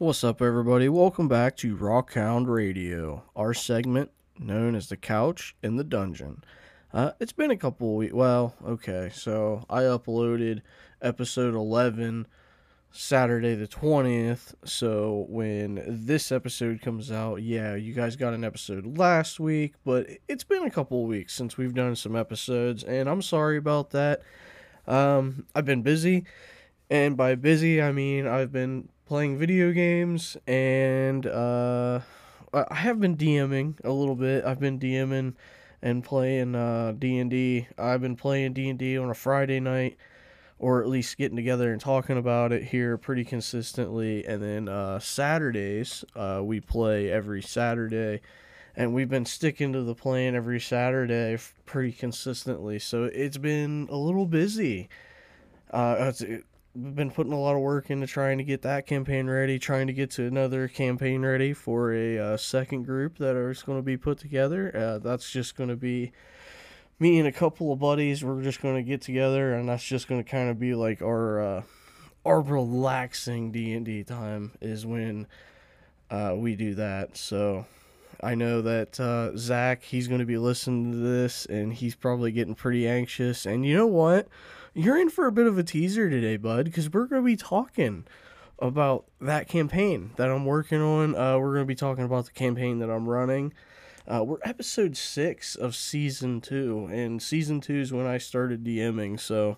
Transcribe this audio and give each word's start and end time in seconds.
What's 0.00 0.24
up, 0.24 0.40
everybody? 0.40 0.88
Welcome 0.88 1.28
back 1.28 1.58
to 1.58 1.76
Rockhound 1.76 2.46
Radio, 2.46 3.24
our 3.36 3.52
segment 3.52 4.10
known 4.38 4.74
as 4.74 4.88
the 4.88 4.96
Couch 4.96 5.54
in 5.62 5.76
the 5.76 5.84
Dungeon. 5.84 6.42
Uh, 6.90 7.10
it's 7.20 7.34
been 7.34 7.50
a 7.50 7.56
couple 7.58 7.94
weeks. 7.94 8.14
Well, 8.14 8.54
okay, 8.64 9.10
so 9.12 9.66
I 9.68 9.82
uploaded 9.82 10.62
episode 11.02 11.54
11 11.54 12.26
Saturday 12.90 13.54
the 13.54 13.68
20th. 13.68 14.54
So 14.64 15.26
when 15.28 15.84
this 15.86 16.32
episode 16.32 16.80
comes 16.80 17.12
out, 17.12 17.42
yeah, 17.42 17.74
you 17.74 17.92
guys 17.92 18.16
got 18.16 18.32
an 18.32 18.42
episode 18.42 18.96
last 18.96 19.38
week, 19.38 19.74
but 19.84 20.06
it's 20.28 20.44
been 20.44 20.62
a 20.62 20.70
couple 20.70 21.04
weeks 21.04 21.34
since 21.34 21.58
we've 21.58 21.74
done 21.74 21.94
some 21.94 22.16
episodes, 22.16 22.84
and 22.84 23.06
I'm 23.06 23.20
sorry 23.20 23.58
about 23.58 23.90
that. 23.90 24.22
Um, 24.86 25.44
I've 25.54 25.66
been 25.66 25.82
busy, 25.82 26.24
and 26.88 27.18
by 27.18 27.34
busy, 27.34 27.82
I 27.82 27.92
mean 27.92 28.26
I've 28.26 28.50
been 28.50 28.88
playing 29.10 29.36
video 29.36 29.72
games 29.72 30.36
and 30.46 31.26
uh, 31.26 31.98
I 32.54 32.74
have 32.76 33.00
been 33.00 33.16
DMing 33.16 33.74
a 33.82 33.90
little 33.90 34.14
bit. 34.14 34.44
I've 34.44 34.60
been 34.60 34.78
DMing 34.78 35.34
and 35.82 36.04
playing 36.04 36.54
uh, 36.54 36.94
D&D. 36.96 37.66
I've 37.76 38.00
been 38.00 38.14
playing 38.14 38.52
D&D 38.52 38.96
on 38.96 39.10
a 39.10 39.14
Friday 39.14 39.58
night 39.58 39.96
or 40.60 40.80
at 40.80 40.88
least 40.88 41.18
getting 41.18 41.34
together 41.34 41.72
and 41.72 41.80
talking 41.80 42.18
about 42.18 42.52
it 42.52 42.62
here 42.62 42.96
pretty 42.96 43.24
consistently. 43.24 44.24
And 44.24 44.40
then 44.40 44.68
uh, 44.68 45.00
Saturdays, 45.00 46.04
uh, 46.14 46.40
we 46.44 46.60
play 46.60 47.10
every 47.10 47.42
Saturday. 47.42 48.20
And 48.76 48.94
we've 48.94 49.10
been 49.10 49.26
sticking 49.26 49.72
to 49.72 49.82
the 49.82 49.96
plan 49.96 50.36
every 50.36 50.60
Saturday 50.60 51.36
pretty 51.66 51.90
consistently. 51.90 52.78
So 52.78 53.10
it's 53.12 53.38
been 53.38 53.88
a 53.90 53.96
little 53.96 54.26
busy. 54.26 54.88
Uh, 55.72 55.96
it's, 55.98 56.22
we've 56.22 56.44
been 56.74 57.10
putting 57.10 57.32
a 57.32 57.40
lot 57.40 57.56
of 57.56 57.60
work 57.60 57.90
into 57.90 58.06
trying 58.06 58.38
to 58.38 58.44
get 58.44 58.62
that 58.62 58.86
campaign 58.86 59.28
ready, 59.28 59.58
trying 59.58 59.88
to 59.88 59.92
get 59.92 60.10
to 60.12 60.26
another 60.26 60.68
campaign 60.68 61.22
ready 61.22 61.52
for 61.52 61.92
a 61.92 62.18
uh, 62.18 62.36
second 62.36 62.84
group 62.84 63.18
that 63.18 63.34
is 63.36 63.62
going 63.62 63.78
to 63.78 63.82
be 63.82 63.96
put 63.96 64.18
together. 64.18 64.74
Uh, 64.76 64.98
that's 64.98 65.30
just 65.30 65.56
going 65.56 65.68
to 65.70 65.76
be 65.76 66.12
me 67.00 67.18
and 67.18 67.26
a 67.26 67.32
couple 67.32 67.72
of 67.72 67.80
buddies. 67.80 68.22
We're 68.24 68.42
just 68.42 68.62
going 68.62 68.76
to 68.76 68.82
get 68.82 69.00
together, 69.00 69.54
and 69.54 69.68
that's 69.68 69.84
just 69.84 70.06
going 70.06 70.22
to 70.22 70.30
kind 70.30 70.48
of 70.48 70.58
be 70.58 70.74
like 70.74 71.02
our 71.02 71.40
uh, 71.40 71.62
our 72.24 72.40
relaxing 72.40 73.50
D 73.50 73.72
and 73.72 73.84
D 73.84 74.04
time 74.04 74.52
is 74.60 74.86
when 74.86 75.26
uh, 76.10 76.34
we 76.36 76.54
do 76.54 76.74
that. 76.76 77.16
So. 77.16 77.66
I 78.22 78.34
know 78.34 78.62
that 78.62 79.00
uh, 79.00 79.36
Zach, 79.36 79.82
he's 79.82 80.08
going 80.08 80.20
to 80.20 80.26
be 80.26 80.38
listening 80.38 80.92
to 80.92 80.98
this, 80.98 81.46
and 81.46 81.72
he's 81.72 81.94
probably 81.94 82.32
getting 82.32 82.54
pretty 82.54 82.86
anxious. 82.86 83.46
And 83.46 83.64
you 83.64 83.76
know 83.76 83.86
what? 83.86 84.28
you're 84.74 84.98
in 84.98 85.10
for 85.10 85.26
a 85.26 85.32
bit 85.32 85.46
of 85.46 85.58
a 85.58 85.62
teaser 85.62 86.08
today, 86.08 86.36
bud, 86.36 86.64
because 86.64 86.90
we're 86.90 87.06
going 87.06 87.22
to 87.22 87.26
be 87.26 87.36
talking 87.36 88.06
about 88.58 89.06
that 89.20 89.48
campaign 89.48 90.12
that 90.16 90.30
I'm 90.30 90.44
working 90.44 90.80
on. 90.80 91.16
Uh, 91.16 91.38
we're 91.38 91.54
going 91.54 91.64
to 91.64 91.68
be 91.68 91.74
talking 91.74 92.04
about 92.04 92.26
the 92.26 92.32
campaign 92.32 92.78
that 92.78 92.90
I'm 92.90 93.08
running. 93.08 93.52
Uh, 94.06 94.24
we're 94.24 94.38
episode 94.42 94.96
six 94.96 95.54
of 95.54 95.74
season 95.74 96.40
two, 96.40 96.88
and 96.90 97.22
season 97.22 97.60
two 97.60 97.76
is 97.76 97.92
when 97.92 98.06
I 98.06 98.18
started 98.18 98.64
DMing. 98.64 99.18
So, 99.18 99.56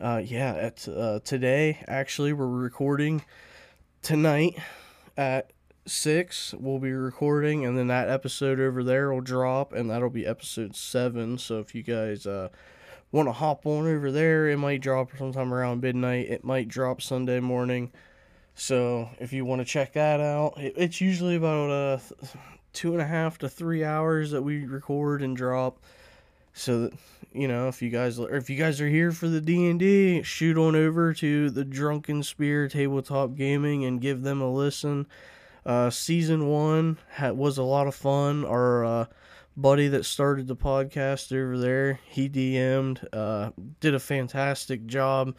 uh, 0.00 0.22
yeah, 0.24 0.54
at 0.54 0.86
uh, 0.88 1.20
today 1.24 1.82
actually 1.88 2.32
we're 2.32 2.46
recording 2.46 3.24
tonight 4.02 4.58
at 5.16 5.50
six. 5.86 6.54
We'll 6.58 6.78
be 6.78 6.92
recording, 6.92 7.64
and 7.64 7.76
then 7.76 7.86
that 7.88 8.08
episode 8.08 8.60
over 8.60 8.82
there 8.82 9.12
will 9.12 9.20
drop, 9.20 9.72
and 9.72 9.90
that'll 9.90 10.10
be 10.10 10.26
episode 10.26 10.76
seven. 10.76 11.38
So 11.38 11.58
if 11.58 11.74
you 11.74 11.82
guys 11.82 12.26
uh, 12.26 12.48
want 13.12 13.28
to 13.28 13.32
hop 13.32 13.66
on 13.66 13.86
over 13.86 14.10
there, 14.10 14.48
it 14.48 14.58
might 14.58 14.80
drop 14.80 15.10
sometime 15.16 15.52
around 15.52 15.82
midnight. 15.82 16.28
It 16.28 16.44
might 16.44 16.68
drop 16.68 17.00
Sunday 17.00 17.40
morning. 17.40 17.92
So 18.54 19.10
if 19.18 19.32
you 19.32 19.44
want 19.44 19.60
to 19.60 19.64
check 19.64 19.92
that 19.92 20.20
out, 20.20 20.54
it's 20.56 21.00
usually 21.00 21.36
about 21.36 21.70
uh, 21.70 21.98
two 22.72 22.92
and 22.92 23.02
a 23.02 23.06
half 23.06 23.38
to 23.38 23.48
three 23.48 23.84
hours 23.84 24.30
that 24.30 24.42
we 24.42 24.64
record 24.64 25.22
and 25.22 25.36
drop. 25.36 25.78
So 26.54 26.82
that 26.82 26.94
you 27.36 27.48
know, 27.48 27.68
if 27.68 27.82
you 27.82 27.90
guys 27.90 28.18
or 28.18 28.34
if 28.34 28.48
you 28.48 28.56
guys 28.56 28.80
are 28.80 28.88
here 28.88 29.12
for 29.12 29.28
the 29.28 29.42
D 29.42 29.68
and 29.68 29.78
D, 29.78 30.22
shoot 30.22 30.56
on 30.56 30.74
over 30.74 31.12
to 31.12 31.50
the 31.50 31.64
Drunken 31.64 32.22
Spear 32.22 32.66
Tabletop 32.66 33.36
Gaming 33.36 33.84
and 33.84 34.00
give 34.00 34.22
them 34.22 34.40
a 34.40 34.50
listen. 34.50 35.06
Uh, 35.66 35.90
season 35.90 36.46
one 36.46 36.96
had, 37.10 37.36
was 37.36 37.58
a 37.58 37.62
lot 37.64 37.88
of 37.88 37.94
fun. 37.94 38.44
Our 38.44 38.84
uh, 38.84 39.06
buddy 39.56 39.88
that 39.88 40.04
started 40.04 40.46
the 40.46 40.54
podcast 40.54 41.36
over 41.36 41.58
there. 41.58 41.98
He 42.06 42.28
DM'd, 42.28 43.08
uh, 43.12 43.50
did 43.80 43.92
a 43.92 43.98
fantastic 43.98 44.86
job. 44.86 45.34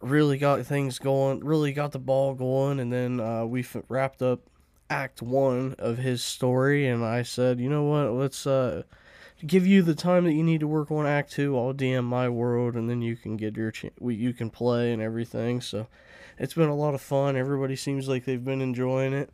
Really 0.00 0.38
got 0.38 0.64
things 0.64 1.00
going, 1.00 1.40
really 1.44 1.72
got 1.72 1.90
the 1.90 1.98
ball 1.98 2.34
going, 2.34 2.78
and 2.78 2.92
then 2.92 3.18
uh, 3.18 3.44
we 3.44 3.60
f- 3.60 3.78
wrapped 3.88 4.22
up 4.22 4.40
Act 4.88 5.22
One 5.22 5.74
of 5.76 5.98
his 5.98 6.22
story. 6.22 6.86
And 6.86 7.04
I 7.04 7.22
said, 7.22 7.58
you 7.58 7.68
know 7.68 7.82
what, 7.82 8.12
let's 8.12 8.46
uh, 8.46 8.82
give 9.44 9.66
you 9.66 9.82
the 9.82 9.94
time 9.96 10.24
that 10.24 10.34
you 10.34 10.44
need 10.44 10.60
to 10.60 10.68
work 10.68 10.92
on 10.92 11.04
Act 11.04 11.32
Two. 11.32 11.58
I'll 11.58 11.74
DM 11.74 12.04
my 12.04 12.28
world, 12.28 12.76
and 12.76 12.88
then 12.88 13.02
you 13.02 13.16
can 13.16 13.36
get 13.36 13.56
your 13.56 13.72
ch- 13.72 13.86
you 14.00 14.32
can 14.32 14.50
play 14.50 14.92
and 14.92 15.02
everything. 15.02 15.60
So 15.60 15.88
it's 16.38 16.54
been 16.54 16.68
a 16.68 16.74
lot 16.74 16.94
of 16.94 17.00
fun. 17.00 17.36
Everybody 17.36 17.76
seems 17.76 18.08
like 18.08 18.24
they've 18.24 18.44
been 18.44 18.60
enjoying 18.60 19.12
it. 19.12 19.30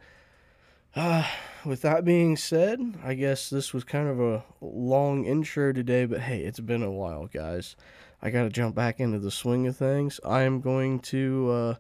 Uh, 0.95 1.27
with 1.65 1.83
that 1.83 2.05
being 2.05 2.37
said, 2.37 2.99
I 3.03 3.15
guess 3.15 3.49
this 3.49 3.73
was 3.73 3.85
kind 3.85 4.09
of 4.09 4.21
a 4.21 4.45
long 4.61 5.25
intro 5.25 5.73
today, 5.73 6.05
but 6.05 6.21
hey, 6.21 6.41
it's 6.41 6.61
been 6.61 6.83
a 6.83 6.91
while, 6.91 7.27
guys. 7.27 7.77
I 8.21 8.31
got 8.31 8.43
to 8.43 8.51
jump 8.51 8.75
back 8.75 9.01
into 9.01 9.19
the 9.19 9.31
swing 9.31 9.67
of 9.67 9.77
things. 9.77 10.21
I 10.25 10.43
am 10.43 10.61
going 10.61 11.01
to 11.01 11.51
uh, 11.51 11.75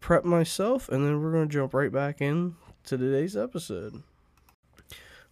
prep 0.00 0.24
myself, 0.24 0.88
and 0.88 1.06
then 1.06 1.22
we're 1.22 1.32
going 1.32 1.48
to 1.48 1.52
jump 1.52 1.72
right 1.72 1.92
back 1.92 2.20
in 2.20 2.56
to 2.84 2.98
today's 2.98 3.36
episode. 3.36 4.02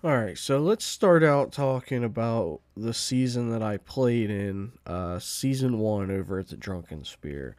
All 0.02 0.16
right, 0.16 0.38
so 0.38 0.60
let's 0.60 0.86
start 0.86 1.22
out 1.22 1.52
talking 1.52 2.04
about 2.04 2.60
the 2.74 2.94
season 2.94 3.50
that 3.50 3.62
I 3.62 3.76
played 3.76 4.30
in, 4.30 4.72
uh, 4.86 5.18
season 5.18 5.78
one 5.78 6.10
over 6.10 6.38
at 6.38 6.48
the 6.48 6.56
Drunken 6.56 7.04
Spear. 7.04 7.54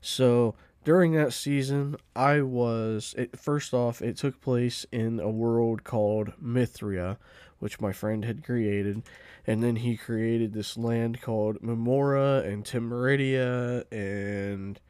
So 0.00 0.54
during 0.84 1.12
that 1.12 1.32
season, 1.32 1.96
I 2.16 2.40
was 2.40 3.14
it, 3.18 3.38
first 3.38 3.74
off. 3.74 4.00
It 4.00 4.16
took 4.16 4.40
place 4.40 4.86
in 4.90 5.20
a 5.20 5.28
world 5.28 5.84
called 5.84 6.32
Mithria, 6.42 7.18
which 7.58 7.80
my 7.80 7.92
friend 7.92 8.24
had 8.24 8.44
created, 8.44 9.02
and 9.46 9.62
then 9.62 9.76
he 9.76 9.96
created 9.96 10.52
this 10.52 10.76
land 10.76 11.20
called 11.20 11.60
Memora 11.60 12.44
and 12.46 12.64
Timeridia 12.64 13.84
and 13.92 14.80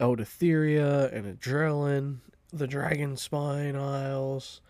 Eleutheria 0.00 1.12
and 1.12 1.38
Adrelin, 1.38 2.18
the 2.52 2.66
Dragon 2.66 3.16
Spine 3.16 3.76
Isles, 3.76 4.60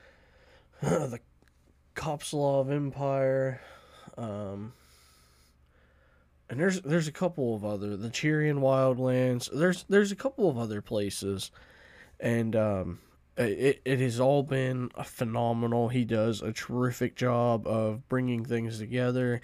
the 0.82 1.20
Kopslov 1.94 2.70
Empire. 2.70 3.60
Um, 4.18 4.72
and 6.48 6.60
there's 6.60 6.80
there's 6.82 7.08
a 7.08 7.12
couple 7.12 7.54
of 7.54 7.64
other 7.64 7.96
the 7.96 8.08
Cheerian 8.08 8.60
Wildlands. 8.60 9.50
There's 9.52 9.84
there's 9.88 10.12
a 10.12 10.16
couple 10.16 10.48
of 10.48 10.58
other 10.58 10.80
places, 10.80 11.50
and 12.20 12.54
um, 12.54 12.98
it 13.36 13.80
it 13.84 14.00
has 14.00 14.20
all 14.20 14.42
been 14.42 14.90
phenomenal. 15.04 15.88
He 15.88 16.04
does 16.04 16.42
a 16.42 16.52
terrific 16.52 17.16
job 17.16 17.66
of 17.66 18.08
bringing 18.08 18.44
things 18.44 18.78
together. 18.78 19.40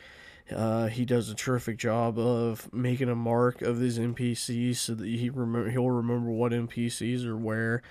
Uh, 0.54 0.88
he 0.88 1.04
does 1.04 1.30
a 1.30 1.34
terrific 1.34 1.78
job 1.78 2.18
of 2.18 2.72
making 2.72 3.08
a 3.08 3.14
mark 3.14 3.62
of 3.62 3.78
his 3.78 3.98
NPCs 3.98 4.76
so 4.76 4.94
that 4.94 5.06
he 5.06 5.30
remember 5.30 5.70
he'll 5.70 5.90
remember 5.90 6.30
what 6.30 6.52
NPCs 6.52 7.24
are 7.24 7.36
where. 7.36 7.82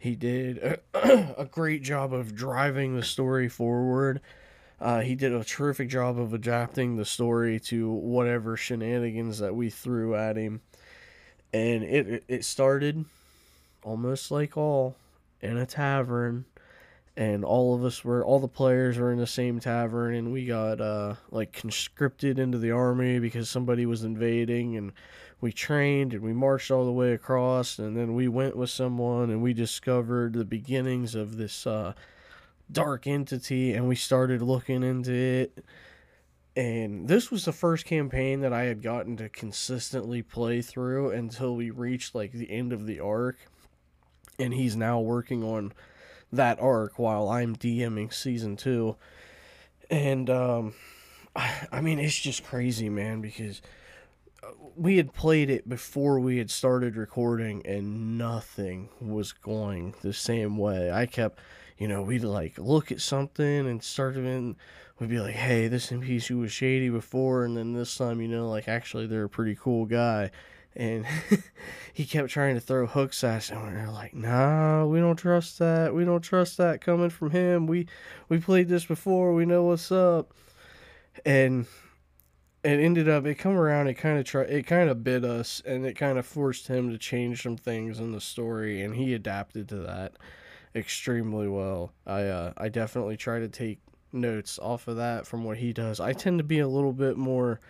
He 0.00 0.14
did 0.14 0.58
a, 0.58 0.78
a 1.38 1.44
great 1.44 1.82
job 1.82 2.12
of 2.12 2.34
driving 2.34 2.94
the 2.94 3.02
story 3.02 3.48
forward 3.48 4.20
uh, 4.80 5.00
he 5.00 5.14
did 5.14 5.32
a 5.32 5.44
terrific 5.44 5.88
job 5.88 6.18
of 6.18 6.32
adapting 6.32 6.96
the 6.96 7.04
story 7.04 7.58
to 7.58 7.90
whatever 7.90 8.56
shenanigans 8.56 9.38
that 9.38 9.54
we 9.54 9.70
threw 9.70 10.14
at 10.14 10.36
him, 10.36 10.60
and 11.52 11.82
it 11.82 12.24
it 12.28 12.44
started 12.44 13.04
almost 13.82 14.30
like 14.30 14.56
all 14.56 14.94
in 15.40 15.56
a 15.56 15.66
tavern, 15.66 16.44
and 17.16 17.44
all 17.44 17.74
of 17.74 17.84
us 17.84 18.04
were 18.04 18.24
all 18.24 18.38
the 18.38 18.46
players 18.46 18.98
were 18.98 19.10
in 19.10 19.18
the 19.18 19.26
same 19.26 19.58
tavern, 19.58 20.14
and 20.14 20.32
we 20.32 20.46
got 20.46 20.80
uh 20.80 21.14
like 21.30 21.52
conscripted 21.52 22.38
into 22.38 22.58
the 22.58 22.70
army 22.70 23.18
because 23.18 23.48
somebody 23.48 23.84
was 23.84 24.04
invading, 24.04 24.76
and 24.76 24.92
we 25.40 25.52
trained 25.52 26.12
and 26.14 26.22
we 26.22 26.32
marched 26.32 26.70
all 26.70 26.84
the 26.84 26.92
way 26.92 27.12
across, 27.12 27.80
and 27.80 27.96
then 27.96 28.14
we 28.14 28.28
went 28.28 28.54
with 28.56 28.70
someone, 28.70 29.30
and 29.30 29.42
we 29.42 29.52
discovered 29.52 30.34
the 30.34 30.44
beginnings 30.44 31.16
of 31.16 31.36
this. 31.36 31.66
Uh, 31.66 31.94
dark 32.70 33.06
entity 33.06 33.74
and 33.74 33.88
we 33.88 33.96
started 33.96 34.42
looking 34.42 34.82
into 34.82 35.12
it. 35.12 35.64
And 36.56 37.06
this 37.06 37.30
was 37.30 37.44
the 37.44 37.52
first 37.52 37.84
campaign 37.84 38.40
that 38.40 38.52
I 38.52 38.64
had 38.64 38.82
gotten 38.82 39.16
to 39.18 39.28
consistently 39.28 40.22
play 40.22 40.60
through 40.60 41.10
until 41.10 41.54
we 41.54 41.70
reached 41.70 42.14
like 42.14 42.32
the 42.32 42.50
end 42.50 42.72
of 42.72 42.86
the 42.86 43.00
arc. 43.00 43.36
And 44.38 44.52
he's 44.52 44.76
now 44.76 45.00
working 45.00 45.42
on 45.44 45.72
that 46.32 46.60
arc 46.60 46.98
while 46.98 47.28
I'm 47.28 47.56
DMing 47.56 48.12
season 48.12 48.56
2 48.56 48.94
and 49.90 50.28
um 50.28 50.74
I, 51.34 51.66
I 51.72 51.80
mean 51.80 51.98
it's 51.98 52.18
just 52.18 52.44
crazy 52.44 52.90
man 52.90 53.22
because 53.22 53.62
we 54.76 54.96
had 54.96 55.12
played 55.12 55.50
it 55.50 55.68
before 55.68 56.20
we 56.20 56.38
had 56.38 56.50
started 56.50 56.96
recording 56.96 57.64
and 57.66 58.16
nothing 58.16 58.88
was 59.00 59.32
going 59.32 59.94
the 60.02 60.12
same 60.12 60.56
way. 60.56 60.90
I 60.90 61.06
kept, 61.06 61.40
you 61.78 61.86
know, 61.86 62.02
we'd 62.02 62.24
like 62.24 62.58
look 62.58 62.90
at 62.90 63.00
something 63.00 63.66
and 63.66 63.82
start 63.82 64.16
in, 64.16 64.56
we'd 64.98 65.08
be 65.08 65.20
like, 65.20 65.34
hey, 65.34 65.68
this 65.68 65.90
NPC 65.90 66.38
was 66.38 66.52
shady 66.52 66.90
before, 66.90 67.44
and 67.44 67.56
then 67.56 67.72
this 67.72 67.96
time, 67.96 68.20
you 68.20 68.28
know, 68.28 68.50
like 68.50 68.68
actually 68.68 69.06
they're 69.06 69.24
a 69.24 69.28
pretty 69.28 69.54
cool 69.54 69.86
guy. 69.86 70.30
And 70.76 71.06
he 71.92 72.04
kept 72.04 72.30
trying 72.30 72.54
to 72.54 72.60
throw 72.60 72.86
hooks 72.86 73.24
at 73.24 73.38
us, 73.38 73.50
and 73.50 73.62
we 73.62 73.80
are 73.80 73.90
like, 73.90 74.14
"Nah, 74.14 74.84
we 74.86 75.00
don't 75.00 75.16
trust 75.16 75.58
that. 75.58 75.94
We 75.94 76.04
don't 76.04 76.20
trust 76.20 76.56
that 76.58 76.80
coming 76.80 77.10
from 77.10 77.30
him. 77.30 77.66
We 77.66 77.88
we 78.28 78.38
played 78.38 78.68
this 78.68 78.84
before. 78.84 79.34
We 79.34 79.46
know 79.46 79.64
what's 79.64 79.90
up." 79.90 80.32
And 81.24 81.66
it 82.62 82.80
ended 82.80 83.08
up 83.08 83.24
it 83.24 83.36
come 83.36 83.56
around 83.56 83.86
it 83.86 83.94
kind 83.94 84.18
of 84.18 84.24
try 84.24 84.42
it 84.42 84.66
kind 84.66 84.90
of 84.90 85.04
bit 85.04 85.24
us 85.24 85.62
and 85.64 85.86
it 85.86 85.94
kind 85.94 86.18
of 86.18 86.26
forced 86.26 86.66
him 86.66 86.90
to 86.90 86.98
change 86.98 87.42
some 87.42 87.56
things 87.56 88.00
in 88.00 88.12
the 88.12 88.20
story 88.20 88.82
and 88.82 88.96
he 88.96 89.14
adapted 89.14 89.68
to 89.68 89.76
that 89.76 90.14
extremely 90.74 91.48
well 91.48 91.92
i 92.06 92.22
uh 92.22 92.52
i 92.56 92.68
definitely 92.68 93.16
try 93.16 93.38
to 93.38 93.48
take 93.48 93.78
notes 94.12 94.58
off 94.60 94.88
of 94.88 94.96
that 94.96 95.26
from 95.26 95.44
what 95.44 95.58
he 95.58 95.72
does 95.72 96.00
i 96.00 96.12
tend 96.12 96.38
to 96.38 96.44
be 96.44 96.60
a 96.60 96.68
little 96.68 96.92
bit 96.92 97.16
more 97.16 97.60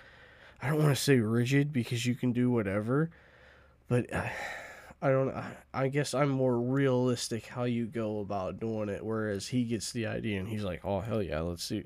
i 0.62 0.68
don't 0.68 0.78
want 0.78 0.94
to 0.94 1.02
say 1.02 1.18
rigid 1.18 1.72
because 1.72 2.06
you 2.06 2.14
can 2.14 2.32
do 2.32 2.50
whatever 2.50 3.10
but 3.88 4.12
I, 4.12 4.32
I 5.00 5.08
don't 5.10 5.34
I 5.72 5.88
guess 5.88 6.14
I'm 6.14 6.28
more 6.28 6.60
realistic 6.60 7.46
how 7.46 7.64
you 7.64 7.86
go 7.86 8.20
about 8.20 8.60
doing 8.60 8.88
it 8.88 9.04
whereas 9.04 9.48
he 9.48 9.64
gets 9.64 9.92
the 9.92 10.06
idea 10.06 10.38
and 10.38 10.48
he's 10.48 10.64
like 10.64 10.84
oh 10.84 11.00
hell 11.00 11.22
yeah 11.22 11.40
let's 11.40 11.64
see 11.64 11.84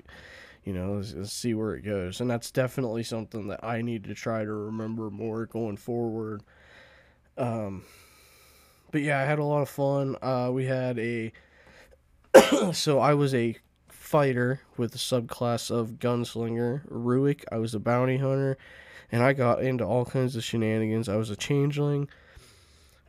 you 0.63 0.73
know, 0.73 0.93
let's, 0.93 1.13
let's, 1.13 1.33
see 1.33 1.53
where 1.53 1.75
it 1.75 1.81
goes. 1.81 2.21
And 2.21 2.29
that's 2.29 2.51
definitely 2.51 3.03
something 3.03 3.47
that 3.47 3.63
I 3.63 3.81
need 3.81 4.05
to 4.05 4.13
try 4.13 4.43
to 4.43 4.51
remember 4.51 5.09
more 5.09 5.45
going 5.45 5.77
forward. 5.77 6.41
Um, 7.37 7.83
but 8.93 9.01
yeah, 9.01 9.19
I 9.19 9.23
had 9.25 9.39
a 9.39 9.43
lot 9.43 9.63
of 9.63 9.69
fun. 9.69 10.15
Uh, 10.21 10.51
we 10.53 10.65
had 10.65 10.99
a, 10.99 11.33
so 12.73 12.99
I 12.99 13.15
was 13.15 13.33
a 13.33 13.57
fighter 13.89 14.61
with 14.77 14.91
the 14.91 14.99
subclass 14.99 15.71
of 15.71 15.97
gunslinger, 15.97 16.87
Ruik. 16.89 17.43
I 17.51 17.57
was 17.57 17.73
a 17.73 17.79
bounty 17.79 18.17
hunter, 18.17 18.55
and 19.11 19.23
I 19.23 19.33
got 19.33 19.63
into 19.63 19.83
all 19.83 20.05
kinds 20.05 20.35
of 20.35 20.43
shenanigans. 20.43 21.09
I 21.09 21.15
was 21.15 21.31
a 21.31 21.35
changeling. 21.35 22.07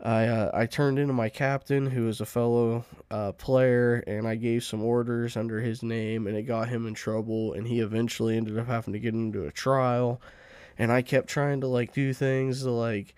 I 0.02 0.26
uh, 0.26 0.50
I 0.54 0.64
turned 0.64 0.98
into 0.98 1.12
my 1.12 1.28
captain, 1.28 1.84
who 1.84 2.04
was 2.04 2.22
a 2.22 2.26
fellow 2.26 2.86
uh, 3.10 3.32
player, 3.32 4.02
and 4.06 4.26
I 4.26 4.36
gave 4.36 4.64
some 4.64 4.82
orders 4.82 5.36
under 5.36 5.60
his 5.60 5.82
name, 5.82 6.26
and 6.26 6.34
it 6.34 6.44
got 6.44 6.70
him 6.70 6.86
in 6.86 6.94
trouble. 6.94 7.52
And 7.52 7.68
he 7.68 7.80
eventually 7.80 8.38
ended 8.38 8.58
up 8.58 8.68
having 8.68 8.94
to 8.94 8.98
get 8.98 9.12
into 9.12 9.44
a 9.44 9.52
trial. 9.52 10.18
And 10.78 10.90
I 10.90 11.02
kept 11.02 11.28
trying 11.28 11.60
to 11.60 11.66
like 11.66 11.92
do 11.92 12.14
things 12.14 12.62
to 12.62 12.70
like 12.70 13.14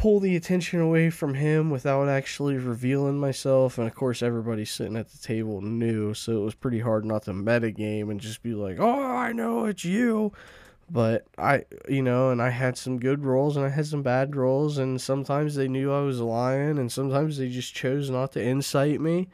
pull 0.00 0.18
the 0.18 0.34
attention 0.34 0.80
away 0.80 1.10
from 1.10 1.34
him 1.34 1.68
without 1.68 2.08
actually 2.08 2.56
revealing 2.56 3.18
myself. 3.18 3.76
And 3.76 3.86
of 3.86 3.94
course, 3.94 4.22
everybody 4.22 4.64
sitting 4.64 4.96
at 4.96 5.10
the 5.10 5.18
table 5.18 5.60
knew, 5.60 6.14
so 6.14 6.40
it 6.40 6.44
was 6.44 6.54
pretty 6.54 6.80
hard 6.80 7.04
not 7.04 7.24
to 7.24 7.32
metagame 7.32 8.10
and 8.10 8.18
just 8.18 8.42
be 8.42 8.54
like, 8.54 8.78
"Oh, 8.80 9.02
I 9.02 9.32
know 9.32 9.66
it's 9.66 9.84
you." 9.84 10.32
but 10.92 11.24
I, 11.38 11.66
you 11.88 12.02
know, 12.02 12.30
and 12.30 12.42
I 12.42 12.50
had 12.50 12.76
some 12.76 12.98
good 12.98 13.24
rolls 13.24 13.56
and 13.56 13.64
I 13.64 13.68
had 13.68 13.86
some 13.86 14.02
bad 14.02 14.34
rolls, 14.34 14.78
and 14.78 15.00
sometimes 15.00 15.54
they 15.54 15.68
knew 15.68 15.92
I 15.92 16.00
was 16.00 16.20
lying, 16.20 16.78
and 16.78 16.90
sometimes 16.90 17.38
they 17.38 17.48
just 17.48 17.74
chose 17.74 18.10
not 18.10 18.32
to 18.32 18.40
incite 18.40 19.00
me. 19.00 19.28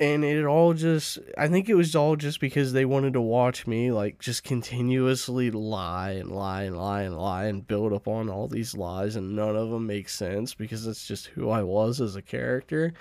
And 0.00 0.24
it 0.24 0.46
all 0.46 0.72
just, 0.72 1.18
I 1.36 1.48
think 1.48 1.68
it 1.68 1.74
was 1.74 1.94
all 1.94 2.16
just 2.16 2.40
because 2.40 2.72
they 2.72 2.86
wanted 2.86 3.12
to 3.12 3.20
watch 3.20 3.66
me, 3.66 3.92
like, 3.92 4.18
just 4.18 4.44
continuously 4.44 5.50
lie 5.50 6.12
and 6.12 6.30
lie 6.30 6.62
and 6.62 6.74
lie 6.74 7.02
and 7.02 7.18
lie 7.18 7.44
and 7.44 7.66
build 7.66 7.92
up 7.92 8.08
on 8.08 8.30
all 8.30 8.48
these 8.48 8.74
lies, 8.74 9.14
and 9.14 9.36
none 9.36 9.56
of 9.56 9.68
them 9.68 9.86
make 9.86 10.08
sense 10.08 10.54
because 10.54 10.86
that's 10.86 11.06
just 11.06 11.26
who 11.26 11.50
I 11.50 11.62
was 11.62 12.00
as 12.00 12.16
a 12.16 12.22
character. 12.22 12.94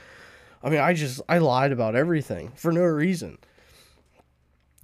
I 0.61 0.69
mean, 0.69 0.81
I 0.81 0.93
just, 0.93 1.21
I 1.29 1.37
lied 1.37 1.71
about 1.71 1.95
everything 1.95 2.51
for 2.57 2.73
no 2.73 2.83
reason 2.83 3.37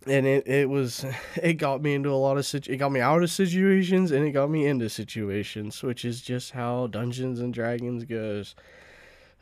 and 0.08 0.26
it, 0.26 0.48
it 0.48 0.70
was 0.70 1.06
it 1.42 1.54
got 1.54 1.82
me 1.82 1.94
into 1.94 2.10
a 2.10 2.16
lot 2.16 2.38
of 2.38 2.54
it 2.54 2.78
got 2.78 2.92
me 2.92 3.00
out 3.00 3.24
of 3.24 3.30
situations 3.30 4.12
and 4.12 4.26
it 4.26 4.32
got 4.32 4.50
me 4.50 4.66
into 4.66 4.90
situations 4.90 5.82
which 5.84 6.06
is 6.06 6.22
just 6.22 6.52
how 6.52 6.88
dungeons 6.88 7.40
and 7.40 7.54
dragons 7.54 8.04
goes 8.04 8.56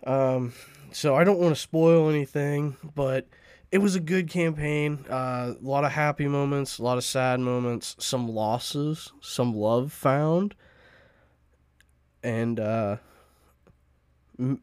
um 0.05 0.53
so 0.93 1.15
i 1.15 1.23
don't 1.23 1.39
want 1.39 1.55
to 1.55 1.59
spoil 1.59 2.09
anything 2.09 2.75
but 2.95 3.27
it 3.71 3.79
was 3.79 3.95
a 3.95 3.99
good 3.99 4.29
campaign 4.29 5.03
uh, 5.09 5.53
a 5.53 5.57
lot 5.61 5.83
of 5.83 5.91
happy 5.91 6.27
moments 6.27 6.79
a 6.79 6.83
lot 6.83 6.97
of 6.97 7.03
sad 7.03 7.39
moments 7.39 7.95
some 7.99 8.27
losses 8.27 9.11
some 9.21 9.55
love 9.55 9.91
found 9.91 10.55
and 12.23 12.59
uh, 12.59 12.97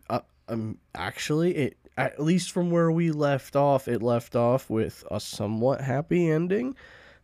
uh 0.08 0.20
um, 0.48 0.78
actually 0.94 1.54
it 1.56 1.76
at 2.00 2.18
least 2.18 2.50
from 2.50 2.70
where 2.70 2.90
we 2.90 3.10
left 3.10 3.54
off, 3.54 3.86
it 3.86 4.02
left 4.02 4.34
off 4.34 4.70
with 4.70 5.04
a 5.10 5.20
somewhat 5.20 5.82
happy 5.82 6.30
ending, 6.30 6.74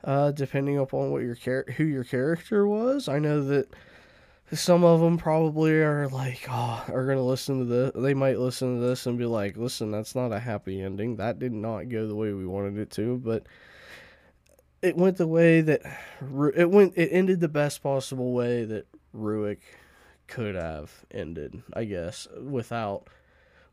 uh, 0.05 0.31
depending 0.33 0.79
upon 0.79 1.11
what 1.11 1.23
your 1.23 1.35
char- 1.35 1.65
who 1.77 1.85
your 1.85 2.05
character 2.05 2.67
was. 2.67 3.09
I 3.09 3.19
know 3.19 3.43
that 3.45 3.69
some 4.53 4.85
of 4.85 5.01
them 5.01 5.19
probably 5.19 5.73
are 5.73 6.09
like, 6.09 6.47
oh, 6.49 6.85
are 6.89 7.07
gonna 7.07 7.23
listen 7.23 7.59
to 7.59 7.65
this. 7.65 7.93
They 7.95 8.15
might 8.15 8.39
listen 8.39 8.81
to 8.81 8.87
this 8.87 9.07
and 9.07 9.19
be 9.19 9.27
like, 9.27 9.57
listen, 9.57 9.91
that's 9.91 10.15
not 10.15 10.33
a 10.33 10.39
happy 10.39 10.81
ending. 10.81 11.17
That 11.17 11.39
did 11.39 11.53
not 11.53 11.89
go 11.89 12.07
the 12.07 12.15
way 12.15 12.33
we 12.33 12.47
wanted 12.47 12.79
it 12.79 12.91
to, 12.93 13.19
but 13.19 13.45
it 14.83 14.97
went 14.97 15.17
the 15.17 15.27
way 15.27 15.61
that 15.63 15.83
it 16.57 16.71
went. 16.71 16.95
It 16.97 17.09
ended 17.09 17.41
the 17.41 17.49
best 17.49 17.83
possible 17.83 18.33
way 18.33 18.65
that 18.65 18.87
Ruik 19.15 19.59
could 20.29 20.55
have 20.55 21.05
ended, 21.11 21.63
I 21.73 21.85
guess, 21.85 22.29
without 22.41 23.09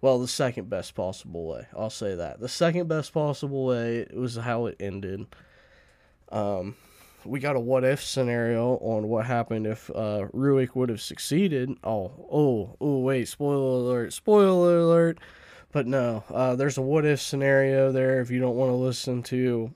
well, 0.03 0.19
the 0.19 0.27
second 0.27 0.69
best 0.69 0.95
possible 0.95 1.47
way. 1.47 1.65
I'll 1.77 1.89
say 1.89 2.15
that. 2.15 2.41
The 2.41 2.49
second 2.49 2.89
best 2.89 3.13
possible 3.13 3.65
way 3.65 4.05
was 4.13 4.35
how 4.35 4.65
it 4.65 4.75
ended. 4.77 5.27
Um, 6.29 6.75
we 7.25 7.39
got 7.39 7.55
a 7.55 7.59
what 7.59 7.83
if 7.83 8.03
scenario 8.03 8.77
on 8.77 9.07
what 9.07 9.25
happened 9.25 9.67
if 9.67 9.89
uh, 9.89 10.27
Ruik 10.33 10.75
would 10.75 10.89
have 10.89 11.01
succeeded. 11.01 11.71
Oh, 11.83 12.11
oh, 12.31 12.75
oh, 12.79 12.99
wait, 12.99 13.27
spoiler 13.27 13.79
alert, 13.79 14.13
spoiler 14.13 14.79
alert. 14.79 15.19
But 15.71 15.87
no, 15.87 16.23
uh, 16.29 16.55
there's 16.55 16.77
a 16.77 16.81
what 16.81 17.05
if 17.05 17.19
scenario 17.19 17.91
there 17.91 18.21
if 18.21 18.29
you 18.29 18.39
don't 18.39 18.55
want 18.55 18.69
to 18.69 18.75
listen 18.75 19.23
to 19.23 19.73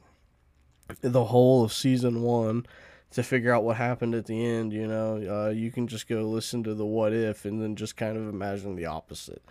the 1.02 1.26
whole 1.26 1.64
of 1.64 1.74
season 1.74 2.22
one 2.22 2.66
to 3.12 3.24
figure 3.24 3.54
out 3.54 3.64
what 3.64 3.78
happened 3.78 4.14
at 4.14 4.26
the 4.26 4.46
end. 4.46 4.74
You 4.74 4.88
know, 4.88 5.46
uh, 5.46 5.50
you 5.50 5.72
can 5.72 5.88
just 5.88 6.08
go 6.08 6.22
listen 6.22 6.64
to 6.64 6.74
the 6.74 6.86
what 6.86 7.14
if 7.14 7.46
and 7.46 7.62
then 7.62 7.76
just 7.76 7.98
kind 7.98 8.18
of 8.18 8.28
imagine 8.28 8.76
the 8.76 8.86
opposite. 8.86 9.42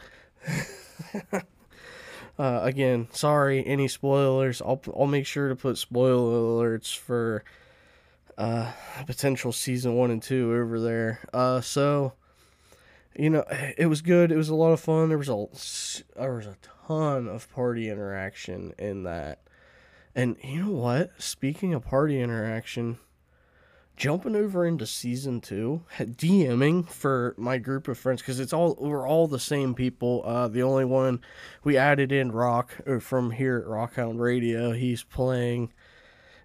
uh, 1.33 1.43
again, 2.39 3.09
sorry, 3.11 3.67
any 3.67 3.89
spoilers. 3.89 4.63
I'll 4.63 4.81
I'll 4.97 5.07
make 5.07 5.27
sure 5.27 5.49
to 5.49 5.57
put 5.57 5.79
spoiler 5.79 6.33
alerts 6.33 6.97
for 6.97 7.43
uh, 8.39 8.73
potential 9.07 9.53
season 9.53 9.95
one 9.95 10.11
and 10.11 10.23
two 10.23 10.55
over 10.55 10.81
there. 10.81 11.21
Uh, 11.33 11.61
so 11.61 12.13
you 13.19 13.31
know, 13.31 13.45
it 13.79 13.87
was 13.87 14.03
good. 14.03 14.31
It 14.31 14.37
was 14.37 14.49
a 14.49 14.55
lot 14.55 14.73
of 14.73 14.81
fun. 14.81 15.09
There 15.09 15.19
was 15.19 15.29
a 15.29 15.47
there 16.21 16.35
was 16.35 16.47
a 16.47 16.57
ton 16.87 17.29
of 17.29 17.51
party 17.53 17.89
interaction 17.89 18.75
in 18.79 19.05
that. 19.05 19.41
And 20.15 20.37
you 20.43 20.65
know 20.65 20.73
what? 20.73 21.11
Speaking 21.21 21.75
of 21.75 21.85
party 21.85 22.21
interaction, 22.21 22.99
jumping 23.97 24.37
over 24.37 24.67
into 24.67 24.87
season 24.87 25.41
two, 25.41 25.83
DMing 25.99 26.89
for 26.89 27.35
my 27.37 27.59
group 27.59 27.89
of 27.89 27.99
friends 27.99 28.23
because 28.23 28.41
it's 28.41 28.53
all 28.53 28.77
we're 28.79 29.09
all 29.09 29.27
the 29.27 29.39
same 29.39 29.75
people. 29.75 30.23
Uh, 30.25 30.49
the 30.49 30.63
only 30.63 30.85
one 30.85 31.21
we 31.65 31.77
added 31.77 32.13
in 32.13 32.33
Rock 32.33 32.75
uh, 32.87 32.99
from 32.99 33.31
here 33.31 33.59
at 33.59 33.67
Rockhound 33.67 34.21
Radio. 34.21 34.73
He's 34.73 35.03
playing 35.03 35.73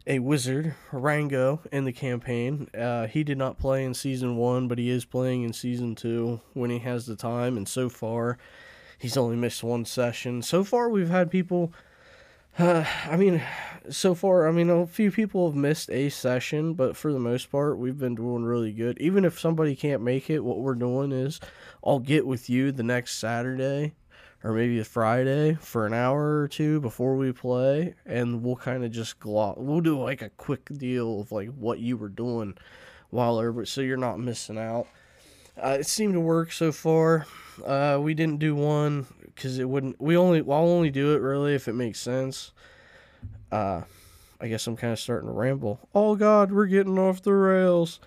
a 0.08 0.20
wizard, 0.20 0.76
Rango, 0.92 1.62
in 1.72 1.86
the 1.86 1.94
campaign. 1.94 2.70
Uh, 2.78 3.08
he 3.08 3.24
did 3.24 3.38
not 3.38 3.60
play 3.60 3.84
in 3.84 3.94
season 3.94 4.36
one, 4.36 4.68
but 4.68 4.78
he 4.78 4.90
is 4.90 5.06
playing 5.06 5.44
in 5.44 5.54
season 5.54 5.96
two 5.96 6.42
when 6.54 6.70
he 6.70 6.80
has 6.80 7.06
the 7.06 7.16
time. 7.16 7.58
And 7.58 7.68
so 7.68 7.90
far, 7.90 8.38
he's 8.98 9.18
only 9.18 9.36
missed 9.36 9.64
one 9.64 9.86
session. 9.86 10.42
So 10.42 10.64
far, 10.64 10.90
we've 10.90 11.10
had 11.10 11.30
people 11.30 11.74
uh, 12.58 12.86
I 13.10 13.18
mean, 13.18 13.42
so 13.90 14.14
far, 14.14 14.48
I 14.48 14.52
mean, 14.52 14.70
a 14.70 14.86
few 14.86 15.12
people 15.12 15.50
have 15.50 15.56
missed 15.56 15.90
a 15.90 16.10
session, 16.10 16.74
but 16.74 16.96
for 16.96 17.12
the 17.14 17.20
most 17.20 17.52
part, 17.52 17.78
we've 17.78 17.98
been 17.98 18.16
doing 18.16 18.44
really 18.44 18.72
good. 18.72 19.00
Even 19.00 19.26
if 19.26 19.40
somebody 19.40 19.76
can't 19.76 20.02
make 20.02 20.30
it, 20.30 20.44
what 20.44 20.60
we're 20.60 20.76
doing 20.76 21.12
is 21.12 21.40
I'll 21.84 22.00
get 22.00 22.26
with 22.26 22.50
you 22.50 22.72
the 22.72 22.84
next 22.84 23.18
Saturday 23.18 23.94
or 24.44 24.54
maybe 24.54 24.80
a 24.80 24.84
Friday 24.84 25.54
for 25.62 25.86
an 25.86 25.94
hour 25.94 26.42
or 26.42 26.48
two 26.48 26.80
before 26.82 27.16
we 27.16 27.32
play, 27.32 27.94
and 28.06 28.44
we'll 28.44 28.56
kind 28.56 28.84
of 28.84 28.92
just 28.92 29.20
gloss. 29.20 29.58
We'll 29.58 29.82
do 29.82 30.00
like 30.00 30.22
a 30.22 30.30
quick 30.30 30.66
deal 30.78 31.22
of 31.22 31.32
like 31.32 31.50
what 31.50 31.80
you 31.80 31.98
were 31.98 32.10
doing 32.10 32.56
while 33.10 33.38
over, 33.38 33.66
so 33.66 33.82
you're 33.82 33.98
not 33.98 34.20
missing 34.20 34.58
out. 34.58 34.88
Uh, 35.62 35.78
it 35.80 35.86
seemed 35.86 36.14
to 36.14 36.20
work 36.20 36.52
so 36.52 36.72
far. 36.72 37.28
Uh, 37.66 38.00
we 38.02 38.14
didn't 38.14 38.40
do 38.40 38.56
one 38.56 39.06
because 39.26 39.60
it 39.60 39.70
wouldn't. 39.70 40.02
We 40.02 40.18
only. 40.18 40.40
I'll 40.40 40.70
only 40.70 40.90
do 40.90 41.14
it 41.16 41.20
really 41.20 41.54
if 41.54 41.68
it 41.68 41.74
makes 41.74 42.00
sense. 42.00 42.52
Uh, 43.52 43.82
I 44.40 44.48
guess 44.48 44.66
I'm 44.66 44.78
kind 44.78 44.94
of 44.94 45.00
starting 45.00 45.28
to 45.28 45.34
ramble. 45.34 45.88
Oh 45.94 46.16
God, 46.16 46.52
we're 46.52 46.66
getting 46.66 46.98
off 46.98 47.22
the 47.22 47.34
rails. 47.34 48.00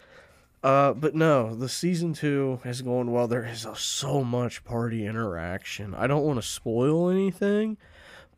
Uh, 0.64 0.94
but 0.94 1.14
no, 1.14 1.54
the 1.54 1.68
season 1.68 2.14
two 2.14 2.58
is 2.64 2.80
going 2.80 3.12
well. 3.12 3.28
There 3.28 3.44
is 3.44 3.66
a, 3.66 3.76
so 3.76 4.24
much 4.24 4.64
party 4.64 5.04
interaction. 5.04 5.94
I 5.94 6.06
don't 6.06 6.24
want 6.24 6.40
to 6.40 6.48
spoil 6.48 7.10
anything, 7.10 7.76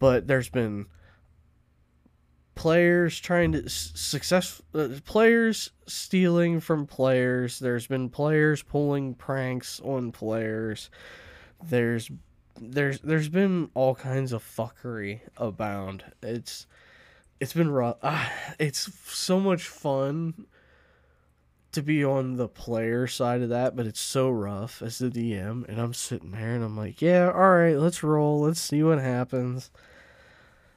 but 0.01 0.27
there's 0.27 0.49
been 0.49 0.87
players 2.57 3.21
trying 3.21 3.53
to 3.53 3.69
success 3.69 4.61
uh, 4.75 4.89
players 5.05 5.71
stealing 5.87 6.59
from 6.59 6.85
players. 6.85 7.61
There's 7.61 7.87
been 7.87 8.09
players 8.09 8.61
pulling 8.61 9.15
pranks 9.15 9.81
on 9.85 10.11
players. 10.11 10.91
There's 11.63 12.11
there's 12.61 12.99
there's 13.03 13.29
been 13.29 13.71
all 13.75 13.95
kinds 13.95 14.33
of 14.33 14.43
fuckery 14.43 15.21
abound. 15.37 16.03
It's 16.25 16.67
it's 17.39 17.53
been 17.53 17.71
rough. 17.71 17.99
Ah, 18.03 18.33
it's 18.59 18.93
so 19.05 19.39
much 19.39 19.69
fun 19.69 20.47
to 21.77 21.83
be 21.83 22.03
on 22.03 22.37
the 22.37 22.49
player 22.49 23.07
side 23.07 23.43
of 23.43 23.51
that, 23.51 23.77
but 23.77 23.85
it's 23.85 24.01
so 24.01 24.31
rough 24.31 24.81
as 24.81 24.97
the 24.97 25.11
DM. 25.11 25.69
And 25.69 25.79
I'm 25.79 25.93
sitting 25.93 26.31
there 26.31 26.55
and 26.55 26.65
I'm 26.65 26.75
like, 26.75 27.03
yeah, 27.03 27.31
all 27.31 27.51
right, 27.51 27.77
let's 27.77 28.03
roll. 28.03 28.41
Let's 28.41 28.63
see 28.63 28.83
what 28.83 28.99
happens. 28.99 29.71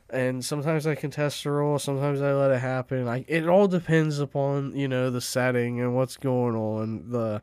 And 0.09 0.43
sometimes 0.43 0.85
I 0.85 0.95
contest 0.95 1.45
the 1.45 1.51
roll, 1.51 1.79
sometimes 1.79 2.21
I 2.21 2.33
let 2.33 2.51
it 2.51 2.59
happen. 2.59 3.07
I 3.07 3.23
it 3.29 3.47
all 3.47 3.69
depends 3.69 4.19
upon 4.19 4.75
you 4.75 4.89
know 4.89 5.09
the 5.09 5.21
setting 5.21 5.79
and 5.79 5.95
what's 5.95 6.17
going 6.17 6.55
on. 6.55 7.11
The 7.11 7.41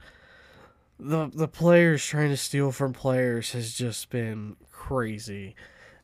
the 1.01 1.31
the 1.33 1.49
players 1.49 2.05
trying 2.05 2.29
to 2.29 2.37
steal 2.37 2.73
from 2.73 2.93
players 2.93 3.53
has 3.53 3.73
just 3.73 4.11
been 4.11 4.57
crazy. 4.71 5.55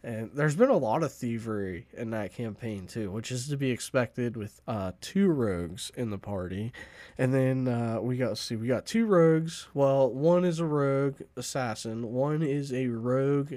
And 0.04 0.30
there's 0.34 0.56
been 0.56 0.68
a 0.68 0.76
lot 0.76 1.04
of 1.04 1.12
thievery 1.12 1.86
in 1.96 2.10
that 2.10 2.34
campaign 2.34 2.86
too, 2.88 3.10
which 3.12 3.30
is 3.30 3.48
to 3.48 3.56
be 3.56 3.70
expected 3.70 4.36
with 4.36 4.60
uh, 4.66 4.92
two 5.00 5.28
rogues 5.28 5.92
in 5.96 6.10
the 6.10 6.18
party. 6.18 6.72
And 7.16 7.32
then 7.32 7.68
uh, 7.68 8.00
we 8.00 8.16
got 8.16 8.36
see 8.36 8.56
we 8.56 8.66
got 8.66 8.84
two 8.84 9.06
rogues. 9.06 9.68
Well, 9.74 10.12
one 10.12 10.44
is 10.44 10.58
a 10.58 10.66
rogue 10.66 11.20
assassin, 11.36 12.12
one 12.12 12.42
is 12.42 12.72
a 12.72 12.88
rogue 12.88 13.54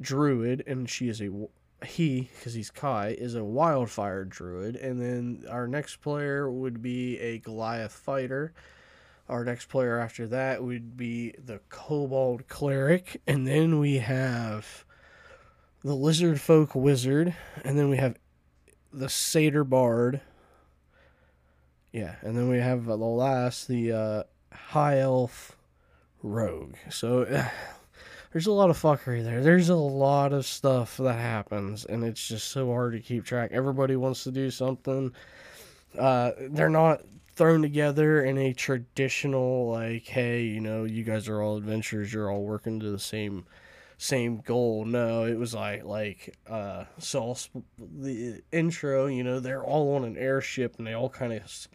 druid, 0.00 0.62
and 0.66 0.90
she 0.90 1.08
is 1.08 1.22
a 1.22 1.30
he 1.84 2.30
because 2.36 2.54
he's 2.54 2.70
Kai 2.70 3.08
is 3.18 3.34
a 3.34 3.44
wildfire 3.44 4.24
druid, 4.24 4.76
and 4.76 5.00
then 5.00 5.44
our 5.50 5.66
next 5.66 5.96
player 5.96 6.50
would 6.50 6.82
be 6.82 7.18
a 7.18 7.38
Goliath 7.38 7.92
fighter. 7.92 8.52
Our 9.28 9.44
next 9.44 9.66
player 9.66 9.98
after 9.98 10.28
that 10.28 10.62
would 10.62 10.96
be 10.96 11.32
the 11.32 11.60
Kobold 11.68 12.46
cleric, 12.46 13.20
and 13.26 13.46
then 13.46 13.80
we 13.80 13.96
have 13.96 14.85
the 15.82 15.94
Lizard 15.94 16.40
Folk 16.40 16.74
Wizard, 16.74 17.34
and 17.64 17.78
then 17.78 17.88
we 17.88 17.96
have 17.96 18.16
the 18.92 19.08
Satyr 19.08 19.64
Bard. 19.64 20.20
Yeah, 21.92 22.16
and 22.22 22.36
then 22.36 22.48
we 22.48 22.58
have 22.58 22.84
the 22.84 22.96
last, 22.96 23.68
the 23.68 23.92
uh, 23.92 24.22
High 24.52 25.00
Elf 25.00 25.56
Rogue. 26.22 26.74
So 26.90 27.22
uh, 27.22 27.48
there's 28.32 28.46
a 28.46 28.52
lot 28.52 28.70
of 28.70 28.80
fuckery 28.80 29.22
there. 29.22 29.42
There's 29.42 29.68
a 29.68 29.76
lot 29.76 30.32
of 30.32 30.44
stuff 30.44 30.96
that 30.98 31.14
happens, 31.14 31.84
and 31.84 32.04
it's 32.04 32.26
just 32.26 32.48
so 32.48 32.66
hard 32.66 32.92
to 32.92 33.00
keep 33.00 33.24
track. 33.24 33.50
Everybody 33.52 33.96
wants 33.96 34.24
to 34.24 34.32
do 34.32 34.50
something. 34.50 35.12
Uh, 35.98 36.32
they're 36.50 36.68
not 36.68 37.02
thrown 37.34 37.60
together 37.60 38.24
in 38.24 38.38
a 38.38 38.52
traditional 38.52 39.70
like, 39.70 40.06
hey, 40.06 40.42
you 40.42 40.60
know, 40.60 40.84
you 40.84 41.04
guys 41.04 41.28
are 41.28 41.40
all 41.40 41.58
adventurers. 41.58 42.12
You're 42.12 42.30
all 42.30 42.42
working 42.42 42.80
to 42.80 42.90
the 42.90 42.98
same 42.98 43.44
same 43.98 44.38
goal. 44.38 44.84
No, 44.84 45.24
it 45.24 45.38
was 45.38 45.54
like 45.54 45.84
like 45.84 46.36
uh 46.48 46.84
so 46.98 47.36
the 47.78 48.42
intro, 48.52 49.06
you 49.06 49.24
know, 49.24 49.40
they're 49.40 49.64
all 49.64 49.94
on 49.94 50.04
an 50.04 50.16
airship 50.16 50.76
and 50.78 50.86
they 50.86 50.92
all 50.92 51.08
kind 51.08 51.32
of 51.32 51.68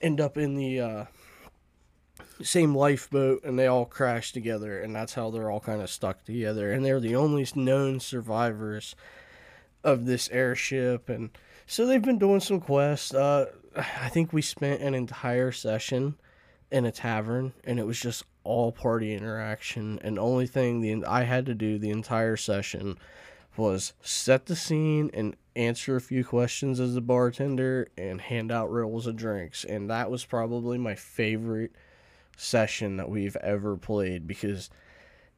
end 0.00 0.20
up 0.20 0.36
in 0.36 0.54
the 0.54 0.80
uh 0.80 1.04
same 2.42 2.74
lifeboat 2.74 3.44
and 3.44 3.58
they 3.58 3.66
all 3.66 3.84
crash 3.84 4.32
together 4.32 4.80
and 4.80 4.94
that's 4.94 5.14
how 5.14 5.30
they're 5.30 5.50
all 5.50 5.60
kind 5.60 5.82
of 5.82 5.90
stuck 5.90 6.24
together 6.24 6.72
and 6.72 6.84
they're 6.84 7.00
the 7.00 7.16
only 7.16 7.46
known 7.54 7.98
survivors 7.98 8.94
of 9.82 10.06
this 10.06 10.28
airship 10.30 11.08
and 11.08 11.30
so 11.66 11.86
they've 11.86 12.02
been 12.02 12.18
doing 12.18 12.40
some 12.40 12.60
quests 12.60 13.12
uh 13.12 13.46
i 13.76 14.08
think 14.08 14.32
we 14.32 14.42
spent 14.42 14.80
an 14.80 14.94
entire 14.94 15.50
session 15.50 16.16
in 16.70 16.84
a 16.84 16.92
tavern 16.92 17.52
and 17.64 17.78
it 17.78 17.86
was 17.86 17.98
just 17.98 18.24
all 18.48 18.72
party 18.72 19.12
interaction 19.12 20.00
and 20.02 20.18
only 20.18 20.46
thing 20.46 20.80
the 20.80 21.04
I 21.04 21.24
had 21.24 21.44
to 21.46 21.54
do 21.54 21.78
the 21.78 21.90
entire 21.90 22.36
session 22.36 22.98
was 23.58 23.92
set 24.00 24.46
the 24.46 24.56
scene 24.56 25.10
and 25.12 25.36
answer 25.54 25.96
a 25.96 26.00
few 26.00 26.24
questions 26.24 26.80
as 26.80 26.96
a 26.96 27.00
bartender 27.02 27.88
and 27.98 28.22
hand 28.22 28.50
out 28.50 28.70
rolls 28.70 29.06
of 29.06 29.16
drinks 29.16 29.64
and 29.64 29.90
that 29.90 30.10
was 30.10 30.24
probably 30.24 30.78
my 30.78 30.94
favorite 30.94 31.72
session 32.38 32.96
that 32.96 33.10
we've 33.10 33.36
ever 33.36 33.76
played 33.76 34.26
because 34.26 34.70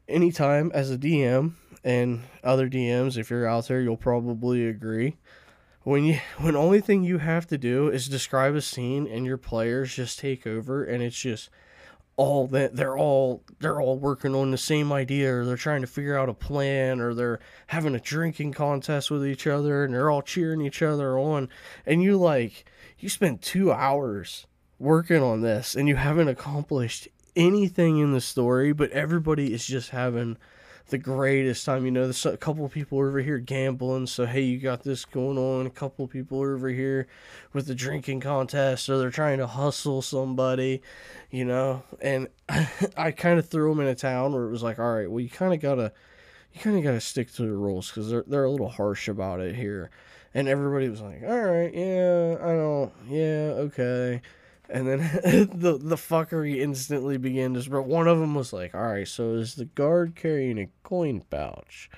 anytime 0.06 0.70
as 0.72 0.92
a 0.92 0.98
DM 0.98 1.54
and 1.82 2.22
other 2.44 2.70
DMs 2.70 3.16
if 3.18 3.28
you're 3.28 3.46
out 3.46 3.66
there 3.66 3.80
you'll 3.80 3.96
probably 3.96 4.68
agree 4.68 5.16
when 5.82 6.04
you 6.04 6.20
when 6.38 6.54
only 6.54 6.80
thing 6.80 7.02
you 7.02 7.18
have 7.18 7.48
to 7.48 7.58
do 7.58 7.88
is 7.88 8.06
describe 8.06 8.54
a 8.54 8.62
scene 8.62 9.08
and 9.08 9.26
your 9.26 9.38
players 9.38 9.96
just 9.96 10.20
take 10.20 10.46
over 10.46 10.84
and 10.84 11.02
it's 11.02 11.20
just 11.20 11.50
all 12.16 12.46
that 12.48 12.76
they're 12.76 12.98
all 12.98 13.42
they're 13.60 13.80
all 13.80 13.98
working 13.98 14.34
on 14.34 14.50
the 14.50 14.58
same 14.58 14.92
idea 14.92 15.34
or 15.34 15.44
they're 15.44 15.56
trying 15.56 15.80
to 15.80 15.86
figure 15.86 16.18
out 16.18 16.28
a 16.28 16.34
plan 16.34 17.00
or 17.00 17.14
they're 17.14 17.40
having 17.68 17.94
a 17.94 18.00
drinking 18.00 18.52
contest 18.52 19.10
with 19.10 19.26
each 19.26 19.46
other 19.46 19.84
and 19.84 19.94
they're 19.94 20.10
all 20.10 20.22
cheering 20.22 20.60
each 20.60 20.82
other 20.82 21.18
on. 21.18 21.48
And 21.86 22.02
you 22.02 22.18
like 22.18 22.66
you 22.98 23.08
spend 23.08 23.40
2 23.40 23.72
hours 23.72 24.46
working 24.78 25.22
on 25.22 25.40
this 25.40 25.74
and 25.74 25.88
you 25.88 25.96
haven't 25.96 26.28
accomplished 26.28 27.08
anything 27.36 27.98
in 27.98 28.12
the 28.12 28.20
story 28.20 28.72
but 28.72 28.90
everybody 28.90 29.52
is 29.54 29.66
just 29.66 29.90
having 29.90 30.36
the 30.90 30.98
greatest 30.98 31.64
time. 31.64 31.84
You 31.84 31.90
know, 31.90 32.04
there's 32.04 32.26
a 32.26 32.36
couple 32.36 32.64
of 32.64 32.72
people 32.72 32.98
over 32.98 33.20
here 33.20 33.38
gambling, 33.38 34.06
so 34.06 34.26
hey, 34.26 34.42
you 34.42 34.58
got 34.58 34.82
this 34.82 35.04
going 35.04 35.38
on. 35.38 35.66
A 35.66 35.70
couple 35.70 36.04
of 36.04 36.10
people 36.10 36.40
over 36.40 36.68
here 36.68 37.06
with 37.52 37.66
the 37.66 37.74
drinking 37.74 38.20
contest, 38.20 38.84
so 38.84 38.98
they're 38.98 39.10
trying 39.10 39.38
to 39.38 39.46
hustle 39.46 40.02
somebody, 40.02 40.82
you 41.30 41.44
know. 41.44 41.82
And 42.00 42.28
I 42.96 43.12
kind 43.12 43.38
of 43.38 43.48
threw 43.48 43.70
them 43.70 43.80
in 43.80 43.86
a 43.86 43.94
town 43.94 44.32
where 44.32 44.44
it 44.44 44.50
was 44.50 44.62
like, 44.62 44.78
all 44.78 44.94
right, 44.94 45.10
well, 45.10 45.20
you 45.20 45.30
kind 45.30 45.54
of 45.54 45.60
gotta, 45.60 45.92
you 46.52 46.60
kind 46.60 46.76
of 46.76 46.82
gotta 46.82 47.00
stick 47.00 47.32
to 47.34 47.42
the 47.42 47.52
rules 47.52 47.88
because 47.88 48.10
they're 48.10 48.24
they're 48.26 48.44
a 48.44 48.50
little 48.50 48.68
harsh 48.68 49.08
about 49.08 49.40
it 49.40 49.54
here. 49.54 49.90
And 50.34 50.46
everybody 50.46 50.88
was 50.88 51.00
like, 51.00 51.22
all 51.26 51.40
right, 51.40 51.74
yeah, 51.74 52.36
I 52.40 52.52
don't, 52.52 52.92
yeah, 53.08 53.52
okay 53.66 54.20
and 54.70 54.86
then 54.86 54.98
the 55.52 55.78
the 55.78 55.96
fuckery 55.96 56.60
instantly 56.60 57.16
began 57.16 57.54
to 57.54 57.62
spread. 57.62 57.86
One 57.86 58.08
of 58.08 58.18
them 58.18 58.34
was 58.34 58.52
like, 58.52 58.74
"All 58.74 58.86
right, 58.86 59.06
so 59.06 59.34
is 59.34 59.54
the 59.54 59.64
guard 59.64 60.14
carrying 60.14 60.58
a 60.58 60.68
coin 60.82 61.22
pouch?" 61.28 61.90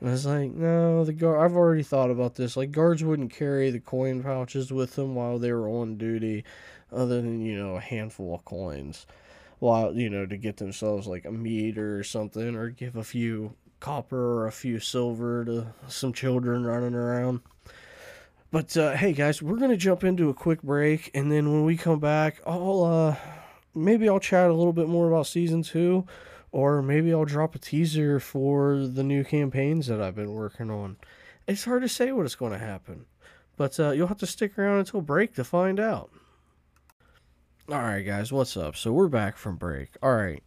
And 0.00 0.08
I 0.08 0.12
was 0.12 0.26
like, 0.26 0.52
"No, 0.52 1.04
the 1.04 1.12
guard. 1.12 1.40
I've 1.40 1.56
already 1.56 1.82
thought 1.82 2.10
about 2.10 2.34
this. 2.34 2.56
Like, 2.56 2.72
guards 2.72 3.04
wouldn't 3.04 3.32
carry 3.32 3.70
the 3.70 3.80
coin 3.80 4.22
pouches 4.22 4.72
with 4.72 4.96
them 4.96 5.14
while 5.14 5.38
they 5.38 5.52
were 5.52 5.68
on 5.68 5.96
duty, 5.98 6.44
other 6.90 7.20
than 7.20 7.40
you 7.44 7.56
know 7.56 7.76
a 7.76 7.80
handful 7.80 8.34
of 8.34 8.44
coins, 8.44 9.06
while 9.58 9.94
you 9.94 10.10
know 10.10 10.26
to 10.26 10.36
get 10.36 10.56
themselves 10.56 11.06
like 11.06 11.24
a 11.24 11.32
meter 11.32 11.98
or 11.98 12.04
something, 12.04 12.56
or 12.56 12.70
give 12.70 12.96
a 12.96 13.04
few 13.04 13.54
copper 13.80 14.40
or 14.42 14.46
a 14.46 14.52
few 14.52 14.78
silver 14.80 15.44
to 15.44 15.66
some 15.88 16.12
children 16.12 16.64
running 16.64 16.94
around." 16.94 17.40
But 18.52 18.76
uh, 18.76 18.92
hey, 18.92 19.14
guys, 19.14 19.40
we're 19.40 19.56
gonna 19.56 19.78
jump 19.78 20.04
into 20.04 20.28
a 20.28 20.34
quick 20.34 20.62
break, 20.62 21.10
and 21.14 21.32
then 21.32 21.50
when 21.50 21.64
we 21.64 21.78
come 21.78 21.98
back, 21.98 22.38
I'll 22.46 22.84
uh, 22.84 23.16
maybe 23.74 24.10
I'll 24.10 24.20
chat 24.20 24.50
a 24.50 24.54
little 24.54 24.74
bit 24.74 24.88
more 24.88 25.08
about 25.08 25.26
season 25.26 25.62
two, 25.62 26.06
or 26.52 26.82
maybe 26.82 27.14
I'll 27.14 27.24
drop 27.24 27.54
a 27.54 27.58
teaser 27.58 28.20
for 28.20 28.76
the 28.76 29.02
new 29.02 29.24
campaigns 29.24 29.86
that 29.86 30.02
I've 30.02 30.14
been 30.14 30.34
working 30.34 30.70
on. 30.70 30.98
It's 31.48 31.64
hard 31.64 31.80
to 31.80 31.88
say 31.88 32.12
what 32.12 32.26
is 32.26 32.34
going 32.34 32.52
to 32.52 32.58
happen, 32.58 33.06
but 33.56 33.80
uh, 33.80 33.92
you'll 33.92 34.08
have 34.08 34.18
to 34.18 34.26
stick 34.26 34.58
around 34.58 34.80
until 34.80 35.00
break 35.00 35.34
to 35.36 35.44
find 35.44 35.80
out. 35.80 36.10
All 37.70 37.80
right, 37.80 38.02
guys, 38.02 38.32
what's 38.32 38.54
up? 38.58 38.76
So 38.76 38.92
we're 38.92 39.08
back 39.08 39.38
from 39.38 39.56
break. 39.56 39.96
All 40.02 40.14
right. 40.14 40.42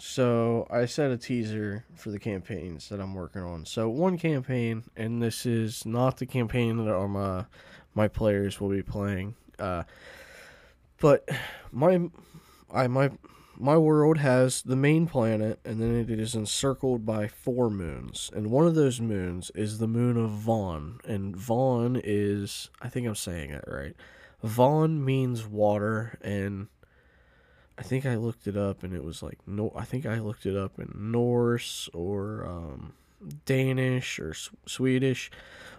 So 0.00 0.66
I 0.70 0.86
set 0.86 1.10
a 1.10 1.16
teaser 1.16 1.84
for 1.94 2.10
the 2.10 2.20
campaigns 2.20 2.88
that 2.88 3.00
I'm 3.00 3.14
working 3.14 3.42
on. 3.42 3.64
So 3.64 3.88
one 3.88 4.16
campaign, 4.16 4.84
and 4.96 5.20
this 5.20 5.44
is 5.44 5.84
not 5.84 6.18
the 6.18 6.26
campaign 6.26 6.84
that 6.84 6.96
um, 6.96 7.16
uh, 7.16 7.44
my 7.94 8.06
players 8.06 8.60
will 8.60 8.68
be 8.68 8.82
playing. 8.82 9.34
Uh, 9.58 9.82
but 11.00 11.28
my 11.72 12.08
I 12.72 12.86
my 12.86 13.10
my 13.56 13.76
world 13.76 14.18
has 14.18 14.62
the 14.62 14.76
main 14.76 15.08
planet, 15.08 15.58
and 15.64 15.80
then 15.80 15.96
it 15.96 16.10
is 16.10 16.36
encircled 16.36 17.04
by 17.04 17.26
four 17.26 17.68
moons, 17.68 18.30
and 18.34 18.52
one 18.52 18.68
of 18.68 18.76
those 18.76 19.00
moons 19.00 19.50
is 19.54 19.78
the 19.78 19.88
moon 19.88 20.16
of 20.16 20.30
Vaughn, 20.30 21.00
and 21.04 21.36
Vaughn 21.36 22.00
is 22.02 22.70
I 22.80 22.88
think 22.88 23.06
I'm 23.06 23.16
saying 23.16 23.50
it 23.50 23.64
right. 23.66 23.94
Vaughn 24.44 25.04
means 25.04 25.44
water, 25.44 26.18
and 26.22 26.68
I 27.78 27.82
think 27.82 28.04
I 28.06 28.16
looked 28.16 28.46
it 28.46 28.56
up 28.56 28.82
and 28.82 28.94
it 28.94 29.04
was 29.04 29.22
like 29.22 29.38
no 29.46 29.72
I 29.76 29.84
think 29.84 30.04
I 30.06 30.18
looked 30.20 30.46
it 30.46 30.56
up 30.56 30.78
in 30.78 30.92
Norse 30.94 31.88
or 31.94 32.44
um, 32.46 32.92
Danish 33.46 34.18
or 34.18 34.30
S- 34.30 34.50
Swedish 34.66 35.30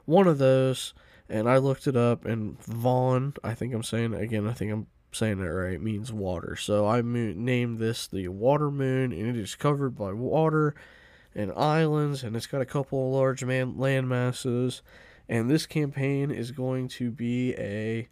one 0.05 0.27
of 0.27 0.37
those 0.37 0.93
And 1.29 1.47
I 1.47 1.57
looked 1.57 1.85
it 1.87 1.95
up, 1.95 2.25
and 2.25 2.59
Vaughn, 2.63 3.35
I 3.43 3.53
think 3.53 3.73
I'm 3.73 3.83
saying 3.83 4.13
again, 4.15 4.47
I 4.47 4.53
think 4.53 4.71
I'm 4.71 4.87
saying 5.11 5.39
it 5.39 5.43
right, 5.43 5.79
means 5.81 6.11
water. 6.11 6.55
So 6.55 6.87
I 6.87 7.01
named 7.01 7.79
this 7.79 8.07
the 8.07 8.27
Water 8.29 8.71
Moon, 8.71 9.11
and 9.11 9.27
it 9.27 9.37
is 9.37 9.55
covered 9.55 9.95
by 9.95 10.11
water 10.13 10.73
and 11.35 11.51
islands, 11.53 12.23
and 12.23 12.35
it's 12.35 12.47
got 12.47 12.61
a 12.61 12.65
couple 12.65 13.07
of 13.07 13.13
large 13.13 13.43
man- 13.45 13.77
land 13.77 14.09
masses. 14.09 14.81
And 15.27 15.49
this 15.49 15.67
campaign 15.67 16.31
is 16.31 16.51
going 16.51 16.87
to 16.89 17.11
be 17.11 17.53
a 17.55 18.07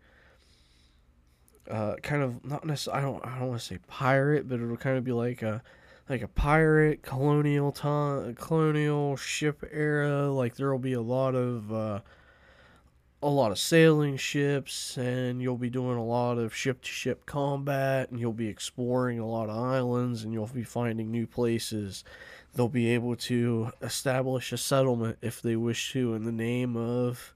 uh, 1.69 1.95
kind 2.01 2.21
of 2.21 2.43
not 2.45 2.65
necessarily. 2.65 3.01
I 3.01 3.05
don't. 3.05 3.25
I 3.25 3.39
don't 3.39 3.49
want 3.49 3.61
to 3.61 3.65
say 3.65 3.79
pirate, 3.87 4.47
but 4.47 4.59
it'll 4.59 4.77
kind 4.77 4.97
of 4.97 5.03
be 5.03 5.11
like 5.11 5.41
a 5.41 5.61
like 6.09 6.21
a 6.21 6.27
pirate 6.27 7.01
colonial 7.01 7.71
time, 7.71 8.35
colonial 8.35 9.15
ship 9.17 9.63
era. 9.71 10.31
Like 10.31 10.55
there 10.55 10.71
will 10.71 10.79
be 10.79 10.93
a 10.93 11.01
lot 11.01 11.35
of 11.35 11.71
uh, 11.71 11.99
a 13.21 13.29
lot 13.29 13.51
of 13.51 13.59
sailing 13.59 14.17
ships, 14.17 14.97
and 14.97 15.41
you'll 15.41 15.57
be 15.57 15.69
doing 15.69 15.97
a 15.97 16.05
lot 16.05 16.37
of 16.37 16.55
ship 16.55 16.81
to 16.83 16.89
ship 16.89 17.25
combat, 17.25 18.09
and 18.09 18.19
you'll 18.19 18.33
be 18.33 18.47
exploring 18.47 19.19
a 19.19 19.27
lot 19.27 19.49
of 19.49 19.57
islands, 19.57 20.23
and 20.23 20.33
you'll 20.33 20.47
be 20.47 20.63
finding 20.63 21.11
new 21.11 21.27
places 21.27 22.03
they'll 22.57 22.67
be 22.67 22.89
able 22.89 23.15
to 23.15 23.71
establish 23.81 24.51
a 24.51 24.57
settlement 24.57 25.17
if 25.21 25.41
they 25.41 25.55
wish 25.55 25.91
to 25.91 26.15
in 26.15 26.25
the 26.25 26.31
name 26.31 26.75
of 26.75 27.35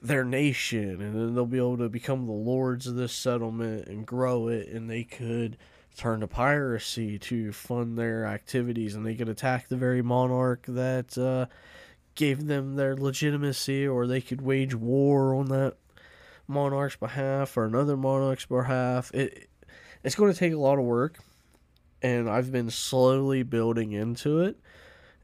their 0.00 0.24
nation 0.24 1.00
and 1.00 1.14
then 1.14 1.34
they'll 1.34 1.46
be 1.46 1.58
able 1.58 1.76
to 1.76 1.88
become 1.88 2.26
the 2.26 2.32
lords 2.32 2.86
of 2.86 2.94
this 2.94 3.12
settlement 3.12 3.86
and 3.88 4.06
grow 4.06 4.48
it 4.48 4.68
and 4.68 4.88
they 4.88 5.02
could 5.02 5.56
turn 5.96 6.20
to 6.20 6.26
piracy 6.26 7.18
to 7.18 7.52
fund 7.52 7.98
their 7.98 8.24
activities 8.24 8.94
and 8.94 9.04
they 9.04 9.14
could 9.14 9.28
attack 9.28 9.68
the 9.68 9.76
very 9.76 10.00
monarch 10.00 10.64
that 10.68 11.18
uh, 11.18 11.46
gave 12.14 12.46
them 12.46 12.76
their 12.76 12.94
legitimacy 12.94 13.86
or 13.86 14.06
they 14.06 14.20
could 14.20 14.40
wage 14.40 14.74
war 14.74 15.34
on 15.34 15.46
that 15.46 15.76
monarch's 16.46 16.96
behalf 16.96 17.56
or 17.56 17.64
another 17.64 17.96
monarch's 17.96 18.46
behalf 18.46 19.12
it 19.12 19.48
it's 20.04 20.14
going 20.14 20.32
to 20.32 20.38
take 20.38 20.52
a 20.52 20.56
lot 20.56 20.78
of 20.78 20.84
work 20.84 21.18
and 22.02 22.28
I've 22.28 22.52
been 22.52 22.70
slowly 22.70 23.42
building 23.42 23.92
into 23.92 24.40
it. 24.40 24.58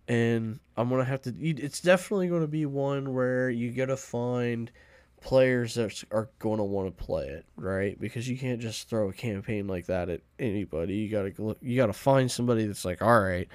And 0.07 0.61
I'm 0.77 0.91
gonna 0.91 1.05
have 1.05 1.23
to. 1.23 1.35
It's 1.41 1.81
definitely 1.81 2.29
to 2.29 2.47
be 2.47 2.67
one 2.67 3.15
where 3.15 3.49
you 3.49 3.73
gotta 3.73 3.97
find 3.97 4.71
players 5.25 5.75
that 5.75 6.05
are 6.11 6.29
going 6.39 6.59
to 6.59 6.65
want 6.65 6.87
to 6.87 7.05
play 7.05 7.27
it, 7.27 7.47
right? 7.57 7.99
Because 7.99 8.29
you 8.29 8.37
can't 8.37 8.61
just 8.61 8.91
throw 8.91 9.09
a 9.09 9.13
campaign 9.13 9.67
like 9.67 9.87
that 9.87 10.11
at 10.11 10.21
anybody. 10.39 10.97
You 10.97 11.11
gotta 11.11 11.33
look, 11.39 11.59
you 11.63 11.77
gotta 11.77 11.95
find 11.95 12.31
somebody 12.31 12.67
that's 12.67 12.85
like, 12.85 13.01
all 13.01 13.21
right, 13.21 13.49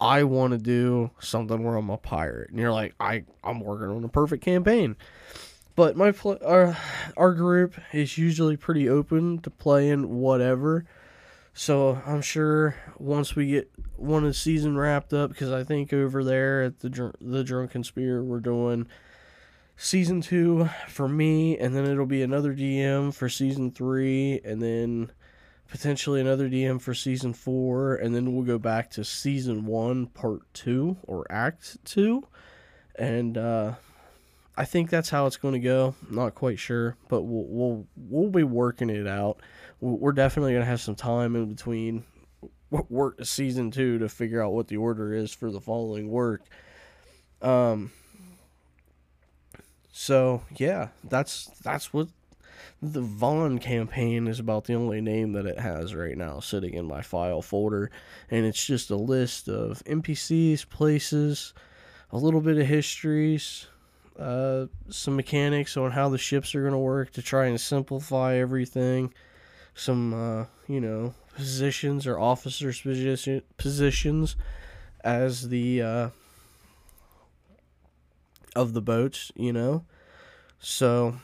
I 0.00 0.24
want 0.24 0.52
to 0.52 0.58
do 0.58 1.10
something 1.18 1.64
where 1.64 1.76
I'm 1.76 1.90
a 1.90 1.96
pirate, 1.96 2.50
and 2.50 2.58
you're 2.58 2.72
like, 2.72 2.94
I 3.00 3.24
I'm 3.42 3.60
working 3.60 3.88
on 3.88 4.04
a 4.04 4.08
perfect 4.08 4.44
campaign. 4.44 4.96
But 5.74 5.96
my 5.96 6.12
pl- 6.12 6.38
our 6.44 6.76
our 7.16 7.32
group 7.32 7.74
is 7.92 8.18
usually 8.18 8.56
pretty 8.56 8.88
open 8.88 9.38
to 9.38 9.50
playing 9.50 10.20
whatever. 10.20 10.84
So 11.58 12.00
I'm 12.06 12.22
sure 12.22 12.76
once 12.98 13.34
we 13.34 13.48
get 13.48 13.68
one 13.96 14.22
of 14.22 14.30
the 14.30 14.34
season 14.34 14.78
wrapped 14.78 15.12
up, 15.12 15.30
because 15.30 15.50
I 15.50 15.64
think 15.64 15.92
over 15.92 16.22
there 16.22 16.62
at 16.62 16.78
the 16.78 17.12
the 17.20 17.42
Drunken 17.42 17.82
Spear 17.82 18.22
we're 18.22 18.38
doing 18.38 18.86
season 19.76 20.20
two 20.20 20.70
for 20.86 21.08
me, 21.08 21.58
and 21.58 21.74
then 21.74 21.84
it'll 21.84 22.06
be 22.06 22.22
another 22.22 22.54
DM 22.54 23.12
for 23.12 23.28
season 23.28 23.72
three, 23.72 24.40
and 24.44 24.62
then 24.62 25.10
potentially 25.68 26.20
another 26.20 26.48
DM 26.48 26.80
for 26.80 26.94
season 26.94 27.34
four, 27.34 27.96
and 27.96 28.14
then 28.14 28.32
we'll 28.32 28.46
go 28.46 28.60
back 28.60 28.88
to 28.92 29.02
season 29.02 29.66
one, 29.66 30.06
part 30.06 30.42
two 30.54 30.96
or 31.08 31.26
act 31.28 31.84
two, 31.84 32.24
and 32.94 33.36
uh, 33.36 33.74
I 34.56 34.64
think 34.64 34.90
that's 34.90 35.10
how 35.10 35.26
it's 35.26 35.36
going 35.36 35.54
to 35.54 35.60
go. 35.60 35.96
Not 36.08 36.36
quite 36.36 36.60
sure, 36.60 36.96
but 37.08 37.22
we'll 37.22 37.46
we'll 37.48 37.86
we'll 37.96 38.30
be 38.30 38.44
working 38.44 38.90
it 38.90 39.08
out 39.08 39.40
we're 39.80 40.12
definitely 40.12 40.52
going 40.52 40.62
to 40.62 40.70
have 40.70 40.80
some 40.80 40.94
time 40.94 41.36
in 41.36 41.46
between 41.46 42.04
work 42.70 43.24
season 43.24 43.70
two 43.70 43.98
to 43.98 44.08
figure 44.08 44.42
out 44.42 44.52
what 44.52 44.68
the 44.68 44.76
order 44.76 45.14
is 45.14 45.32
for 45.32 45.50
the 45.50 45.60
following 45.60 46.08
work. 46.08 46.42
Um. 47.40 47.92
So 49.92 50.42
yeah, 50.56 50.88
that's 51.02 51.46
that's 51.62 51.92
what 51.92 52.08
the 52.80 53.00
Vaughn 53.00 53.58
campaign 53.58 54.28
is 54.28 54.38
about. 54.38 54.64
The 54.64 54.74
only 54.74 55.00
name 55.00 55.32
that 55.32 55.46
it 55.46 55.58
has 55.58 55.94
right 55.94 56.16
now 56.16 56.40
sitting 56.40 56.74
in 56.74 56.86
my 56.86 57.02
file 57.02 57.42
folder, 57.42 57.90
and 58.30 58.46
it's 58.46 58.64
just 58.64 58.90
a 58.90 58.96
list 58.96 59.48
of 59.48 59.82
NPCs, 59.84 60.68
places, 60.68 61.54
a 62.12 62.16
little 62.18 62.40
bit 62.40 62.58
of 62.58 62.66
histories, 62.66 63.66
uh, 64.18 64.66
some 64.88 65.16
mechanics 65.16 65.76
on 65.76 65.92
how 65.92 66.08
the 66.08 66.18
ships 66.18 66.54
are 66.54 66.60
going 66.60 66.72
to 66.72 66.78
work 66.78 67.12
to 67.12 67.22
try 67.22 67.46
and 67.46 67.60
simplify 67.60 68.36
everything 68.36 69.12
some 69.78 70.12
uh, 70.12 70.44
you 70.66 70.80
know 70.80 71.14
positions 71.34 72.06
or 72.06 72.18
officers 72.18 72.80
position, 72.80 73.42
positions 73.56 74.36
as 75.04 75.48
the 75.48 75.80
uh, 75.80 76.08
of 78.56 78.72
the 78.72 78.82
boats 78.82 79.30
you 79.36 79.52
know? 79.52 79.84
So 80.58 81.14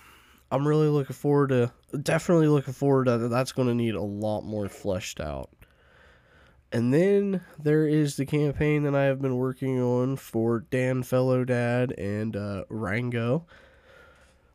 i'm 0.53 0.69
really 0.69 0.89
looking 0.89 1.17
forward 1.17 1.49
to 1.49 1.73
definitely 1.99 2.47
looking 2.47 2.75
forward 2.75 3.07
to 3.07 3.19
that's 3.29 3.53
going 3.53 3.67
to 3.69 3.75
need 3.75 3.95
a 3.95 4.03
lot 4.03 4.43
more 4.43 4.69
fleshed 4.69 5.21
out. 5.21 5.51
And 6.71 6.93
then 6.93 7.41
there 7.63 7.87
is 7.87 8.17
the 8.17 8.27
campaign 8.27 8.85
that 8.85 8.95
i 8.95 9.05
have 9.05 9.21
been 9.21 9.37
working 9.37 9.81
on 9.81 10.17
for 10.17 10.61
dan 10.61 11.03
fellow 11.03 11.45
dad 11.45 11.93
and 11.93 12.37
uh, 12.37 12.65
rango 12.69 13.47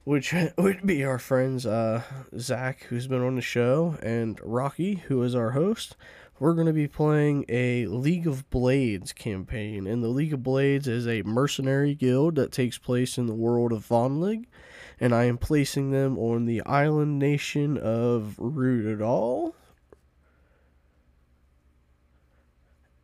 which 0.03 0.33
would 0.57 0.85
be 0.85 1.03
our 1.03 1.19
friends 1.19 1.65
uh, 1.65 2.03
Zach, 2.37 2.83
who's 2.83 3.07
been 3.07 3.23
on 3.23 3.35
the 3.35 3.41
show, 3.41 3.97
and 4.01 4.39
Rocky, 4.43 4.95
who 4.95 5.21
is 5.23 5.35
our 5.35 5.51
host. 5.51 5.95
We're 6.39 6.53
going 6.53 6.67
to 6.67 6.73
be 6.73 6.87
playing 6.87 7.43
a 7.49 7.85
League 7.87 8.25
of 8.25 8.49
Blades 8.49 9.11
campaign, 9.11 9.85
and 9.85 10.01
the 10.01 10.07
League 10.07 10.33
of 10.33 10.41
Blades 10.41 10.87
is 10.87 11.05
a 11.05 11.21
mercenary 11.23 11.93
guild 11.95 12.35
that 12.35 12.53
takes 12.53 12.77
place 12.77 13.17
in 13.17 13.25
the 13.27 13.33
world 13.33 13.73
of 13.73 13.85
Vonlig, 13.85 14.45
and 15.01 15.13
I 15.13 15.25
am 15.25 15.37
placing 15.37 15.91
them 15.91 16.17
on 16.17 16.45
the 16.45 16.61
island 16.61 17.19
nation 17.19 17.77
of 17.77 18.35
Rudadal. 18.39 19.53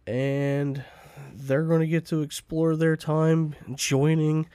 And 0.07 0.85
they're 1.33 1.63
going 1.63 1.81
to 1.81 1.87
get 1.87 2.05
to 2.07 2.21
explore 2.21 2.77
their 2.77 2.95
time 2.95 3.55
joining 3.73 4.47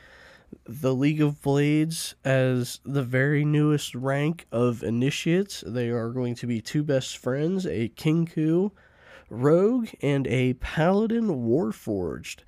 the 0.67 0.95
League 0.95 1.21
of 1.21 1.43
Blades 1.43 2.15
as 2.25 2.81
the 2.85 3.03
very 3.03 3.45
newest 3.45 3.95
rank 3.95 4.47
of 4.53 4.83
initiates. 4.83 5.63
They 5.67 5.89
are 5.89 6.11
going 6.11 6.35
to 6.37 6.47
be 6.47 6.61
two 6.61 6.83
best 6.83 7.19
friends, 7.19 7.67
a 7.67 7.89
Kenku 7.91 8.71
rogue 9.29 9.89
and 10.03 10.27
a 10.27 10.55
paladin 10.55 11.29
warforged. 11.29 12.39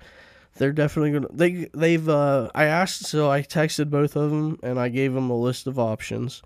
They're 0.55 0.71
definitely 0.71 1.11
gonna 1.11 1.29
they 1.33 1.69
they've 1.73 2.07
uh 2.07 2.49
I 2.53 2.65
asked 2.65 3.05
so 3.05 3.31
I 3.31 3.41
texted 3.41 3.89
both 3.89 4.15
of 4.15 4.29
them 4.29 4.59
and 4.61 4.79
I 4.79 4.89
gave 4.89 5.13
them 5.13 5.29
a 5.29 5.39
list 5.39 5.65
of 5.65 5.79
options 5.79 6.43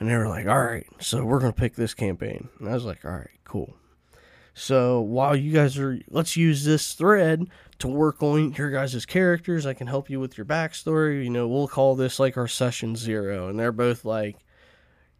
and 0.00 0.08
they 0.08 0.16
were 0.16 0.28
like, 0.28 0.46
"All 0.46 0.62
right, 0.62 0.86
so 1.00 1.24
we're 1.24 1.38
going 1.38 1.52
to 1.52 1.60
pick 1.60 1.76
this 1.76 1.94
campaign." 1.94 2.48
And 2.58 2.68
I 2.68 2.74
was 2.74 2.84
like, 2.84 3.04
"All 3.04 3.12
right, 3.12 3.30
cool." 3.44 3.76
So 4.54 5.00
while 5.00 5.34
you 5.34 5.52
guys 5.52 5.76
are, 5.78 5.98
let's 6.08 6.36
use 6.36 6.64
this 6.64 6.94
thread 6.94 7.48
to 7.80 7.88
work 7.88 8.22
on 8.22 8.52
your 8.52 8.70
guys' 8.70 9.04
characters. 9.04 9.66
I 9.66 9.74
can 9.74 9.88
help 9.88 10.08
you 10.08 10.20
with 10.20 10.38
your 10.38 10.44
backstory. 10.46 11.24
You 11.24 11.30
know, 11.30 11.48
we'll 11.48 11.68
call 11.68 11.96
this 11.96 12.20
like 12.20 12.36
our 12.36 12.48
session 12.48 12.94
zero. 12.94 13.48
And 13.48 13.58
they're 13.58 13.72
both 13.72 14.04
like, 14.04 14.36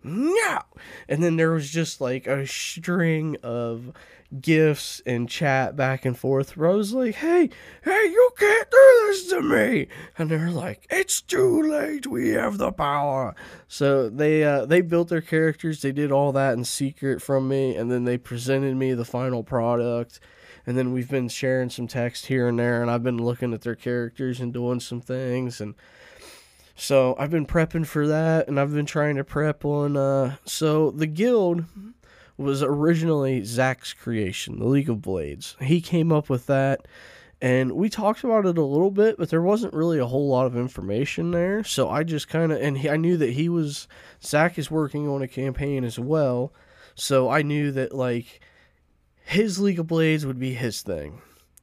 no. 0.05 0.61
And 1.09 1.23
then 1.23 1.37
there 1.37 1.53
was 1.53 1.71
just 1.71 2.01
like 2.01 2.27
a 2.27 2.47
string 2.47 3.37
of 3.43 3.93
gifts 4.41 5.01
and 5.07 5.29
chat 5.29 5.77
back 5.77 6.05
and 6.05 6.19
forth 6.19 6.57
where 6.57 6.71
I 6.71 6.75
was 6.75 6.93
like, 6.93 7.17
hey, 7.17 7.51
hey, 7.83 8.05
you 8.05 8.31
can't 8.37 8.71
do 8.71 9.05
this 9.07 9.29
to 9.31 9.41
me. 9.43 9.87
And 10.19 10.31
they're 10.31 10.51
like, 10.51 10.87
it's 10.91 11.21
too 11.21 11.63
late. 11.63 12.07
We 12.07 12.31
have 12.31 12.59
the 12.59 12.73
power. 12.73 13.35
So 13.69 14.09
they 14.09 14.45
uh, 14.45 14.67
they 14.67 14.81
built 14.81 15.09
their 15.09 15.21
characters. 15.21 15.83
They 15.83 15.93
did 15.93 16.13
all 16.13 16.33
that 16.33 16.55
in 16.55 16.65
secret 16.65 17.23
from 17.23 17.49
me. 17.49 17.77
And 17.77 17.91
then 17.91 18.05
they 18.05 18.19
presented 18.19 18.77
me 18.77 18.93
the 18.95 19.05
final 19.05 19.43
product. 19.43 20.21
And 20.67 20.79
then 20.79 20.93
we've 20.93 21.11
been 21.11 21.29
sharing 21.29 21.69
some 21.71 21.87
text 21.87 22.27
here 22.27 22.49
and 22.49 22.59
there. 22.59 22.81
And 22.81 22.91
I've 22.91 23.03
been 23.03 23.23
looking 23.23 23.53
at 23.53 23.63
their 23.63 23.75
characters 23.75 24.41
and 24.41 24.53
doing 24.53 24.81
some 24.81 25.01
things. 25.01 25.61
And 25.61 25.75
so 26.75 27.15
I've 27.19 27.31
been 27.31 27.47
prepping 27.47 27.87
for 27.87 28.07
that, 28.09 28.49
and 28.49 28.59
I've 28.59 28.75
been 28.75 28.87
trying 28.87 29.17
to 29.17 29.25
prep 29.25 29.65
on. 29.65 29.97
Uh, 29.97 30.37
so 30.45 30.91
the 30.91 31.07
guild 31.07 31.65
was 32.37 32.63
originally 32.63 33.45
Zach's 33.45 33.93
creation, 33.93 34.59
the 34.59 34.67
League 34.67 34.91
of 34.91 35.01
Blades. 35.01 35.57
He 35.61 35.81
came 35.81 36.11
up 36.11 36.29
with 36.29 36.47
that, 36.47 36.87
and 37.41 37.73
we 37.73 37.89
talked 37.89 38.25
about 38.25 38.47
it 38.47 38.59
a 38.59 38.65
little 38.65 38.91
bit, 38.91 39.17
but 39.19 39.31
there 39.31 39.43
wasn't 39.43 39.75
really 39.75 39.99
a 39.99 40.07
whole 40.07 40.29
lot 40.29 40.47
of 40.47 40.57
information 40.57 41.31
there. 41.31 41.63
So 41.63 41.89
I 41.89 42.03
just 42.03 42.29
kind 42.29 42.51
of, 42.51 42.61
and 42.61 42.79
he, 42.79 42.91
I 42.91 42.97
knew 42.97 43.17
that 43.19 43.35
he 43.35 43.49
was 43.49 43.87
Zach 44.23 44.59
is 44.59 44.71
working 44.71 45.09
on 45.09 45.23
a 45.23 45.29
campaign 45.29 45.85
as 45.85 45.99
well, 45.99 46.53
so 46.97 47.29
I 47.31 47.43
knew 47.43 47.71
that 47.73 47.95
like 47.95 48.41
his 49.25 49.61
League 49.61 49.79
of 49.79 49.87
Blades 49.87 50.27
would 50.27 50.41
be 50.41 50.55
his 50.55 50.83
thing, 50.83 51.23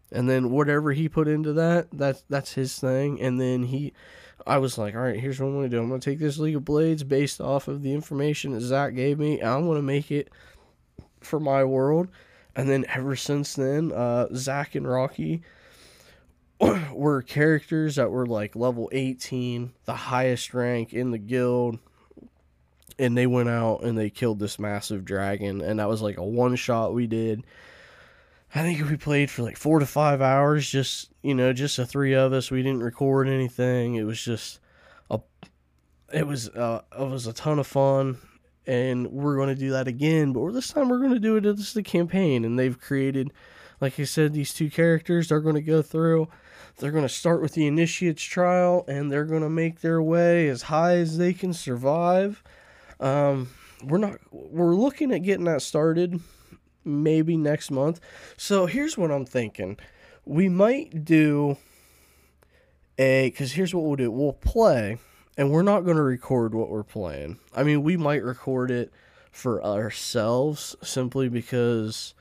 and 0.09 0.29
then 0.29 0.51
whatever 0.51 0.93
he 0.93 1.09
put 1.09 1.27
into 1.27 1.51
that, 1.53 1.87
that's 1.91 2.23
that's 2.29 2.53
his 2.53 2.79
thing, 2.79 3.19
and 3.19 3.41
then 3.41 3.63
he 3.63 3.91
I 4.45 4.57
was 4.57 4.77
like, 4.77 4.95
all 4.95 5.01
right, 5.01 5.19
here's 5.19 5.39
what 5.39 5.47
I'm 5.47 5.53
going 5.53 5.69
to 5.69 5.75
do. 5.75 5.81
I'm 5.81 5.89
going 5.89 5.99
to 5.99 6.09
take 6.09 6.19
this 6.19 6.37
League 6.37 6.55
of 6.55 6.65
Blades 6.65 7.03
based 7.03 7.41
off 7.41 7.67
of 7.67 7.81
the 7.81 7.93
information 7.93 8.53
that 8.53 8.61
Zach 8.61 8.95
gave 8.95 9.19
me, 9.19 9.39
and 9.39 9.49
I'm 9.49 9.65
going 9.65 9.77
to 9.77 9.83
make 9.83 10.11
it 10.11 10.29
for 11.21 11.39
my 11.39 11.63
world. 11.63 12.07
And 12.55 12.69
then 12.69 12.85
ever 12.89 13.15
since 13.15 13.55
then, 13.55 13.91
uh, 13.91 14.27
Zach 14.35 14.75
and 14.75 14.87
Rocky 14.87 15.43
were 16.93 17.21
characters 17.21 17.95
that 17.95 18.11
were 18.11 18.25
like 18.25 18.55
level 18.55 18.89
18, 18.91 19.71
the 19.85 19.93
highest 19.93 20.53
rank 20.53 20.93
in 20.93 21.11
the 21.11 21.17
guild. 21.17 21.79
And 22.99 23.17
they 23.17 23.25
went 23.25 23.49
out 23.49 23.83
and 23.83 23.97
they 23.97 24.09
killed 24.09 24.39
this 24.39 24.59
massive 24.59 25.05
dragon. 25.05 25.61
And 25.61 25.79
that 25.79 25.87
was 25.89 26.01
like 26.01 26.17
a 26.17 26.23
one 26.23 26.55
shot 26.55 26.93
we 26.93 27.07
did. 27.07 27.45
I 28.53 28.63
think 28.63 28.89
we 28.89 28.97
played 28.97 29.31
for 29.31 29.43
like 29.43 29.57
four 29.57 29.79
to 29.79 29.85
five 29.85 30.21
hours, 30.21 30.69
just, 30.69 31.11
you 31.21 31.33
know, 31.33 31.53
just 31.53 31.77
the 31.77 31.85
three 31.85 32.13
of 32.13 32.33
us. 32.33 32.51
We 32.51 32.61
didn't 32.61 32.83
record 32.83 33.29
anything. 33.29 33.95
It 33.95 34.03
was 34.03 34.21
just 34.21 34.59
a, 35.09 35.21
it 36.13 36.27
was, 36.27 36.49
uh, 36.49 36.81
it 36.99 37.07
was 37.07 37.27
a 37.27 37.33
ton 37.33 37.59
of 37.59 37.67
fun 37.67 38.17
and 38.67 39.07
we're 39.11 39.35
going 39.35 39.49
to 39.49 39.55
do 39.55 39.71
that 39.71 39.87
again. 39.87 40.33
But 40.33 40.51
this 40.51 40.69
time 40.69 40.89
we're 40.89 40.99
going 40.99 41.13
to 41.13 41.19
do 41.19 41.35
it 41.35 41.45
as 41.45 41.73
the 41.73 41.83
campaign, 41.83 42.45
and 42.45 42.57
they've 42.57 42.79
created, 42.79 43.31
like 43.79 43.99
I 43.99 44.03
said, 44.03 44.33
these 44.33 44.53
two 44.53 44.69
characters. 44.69 45.29
They're 45.29 45.39
going 45.39 45.55
to 45.55 45.61
go 45.61 45.81
through. 45.81 46.27
They're 46.77 46.91
going 46.91 47.03
to 47.05 47.09
start 47.09 47.41
with 47.41 47.53
the 47.53 47.67
initiate's 47.67 48.23
trial, 48.23 48.85
and 48.87 49.11
they're 49.11 49.25
going 49.25 49.41
to 49.41 49.49
make 49.49 49.81
their 49.81 50.01
way 50.01 50.47
as 50.47 50.63
high 50.63 50.95
as 50.95 51.17
they 51.17 51.33
can 51.33 51.53
survive. 51.53 52.43
Um, 52.99 53.49
we're 53.83 53.97
not. 53.97 54.19
We're 54.31 54.75
looking 54.75 55.11
at 55.11 55.23
getting 55.23 55.45
that 55.45 55.61
started, 55.61 56.19
maybe 56.83 57.37
next 57.37 57.71
month. 57.71 57.99
So 58.37 58.65
here's 58.65 58.97
what 58.97 59.11
I'm 59.11 59.25
thinking. 59.25 59.77
We 60.25 60.49
might 60.49 61.05
do 61.05 61.57
a 62.97 63.29
because 63.29 63.53
here's 63.53 63.73
what 63.73 63.83
we'll 63.83 63.95
do. 63.95 64.11
We'll 64.11 64.33
play 64.33 64.97
and 65.37 65.51
we're 65.51 65.63
not 65.63 65.81
going 65.81 65.97
to 65.97 66.03
record 66.03 66.53
what 66.53 66.69
we're 66.69 66.83
playing. 66.83 67.39
I 67.55 67.63
mean, 67.63 67.83
we 67.83 67.97
might 67.97 68.23
record 68.23 68.69
it 68.71 68.91
for 69.31 69.63
ourselves 69.63 70.75
simply 70.83 71.29
because 71.29 72.13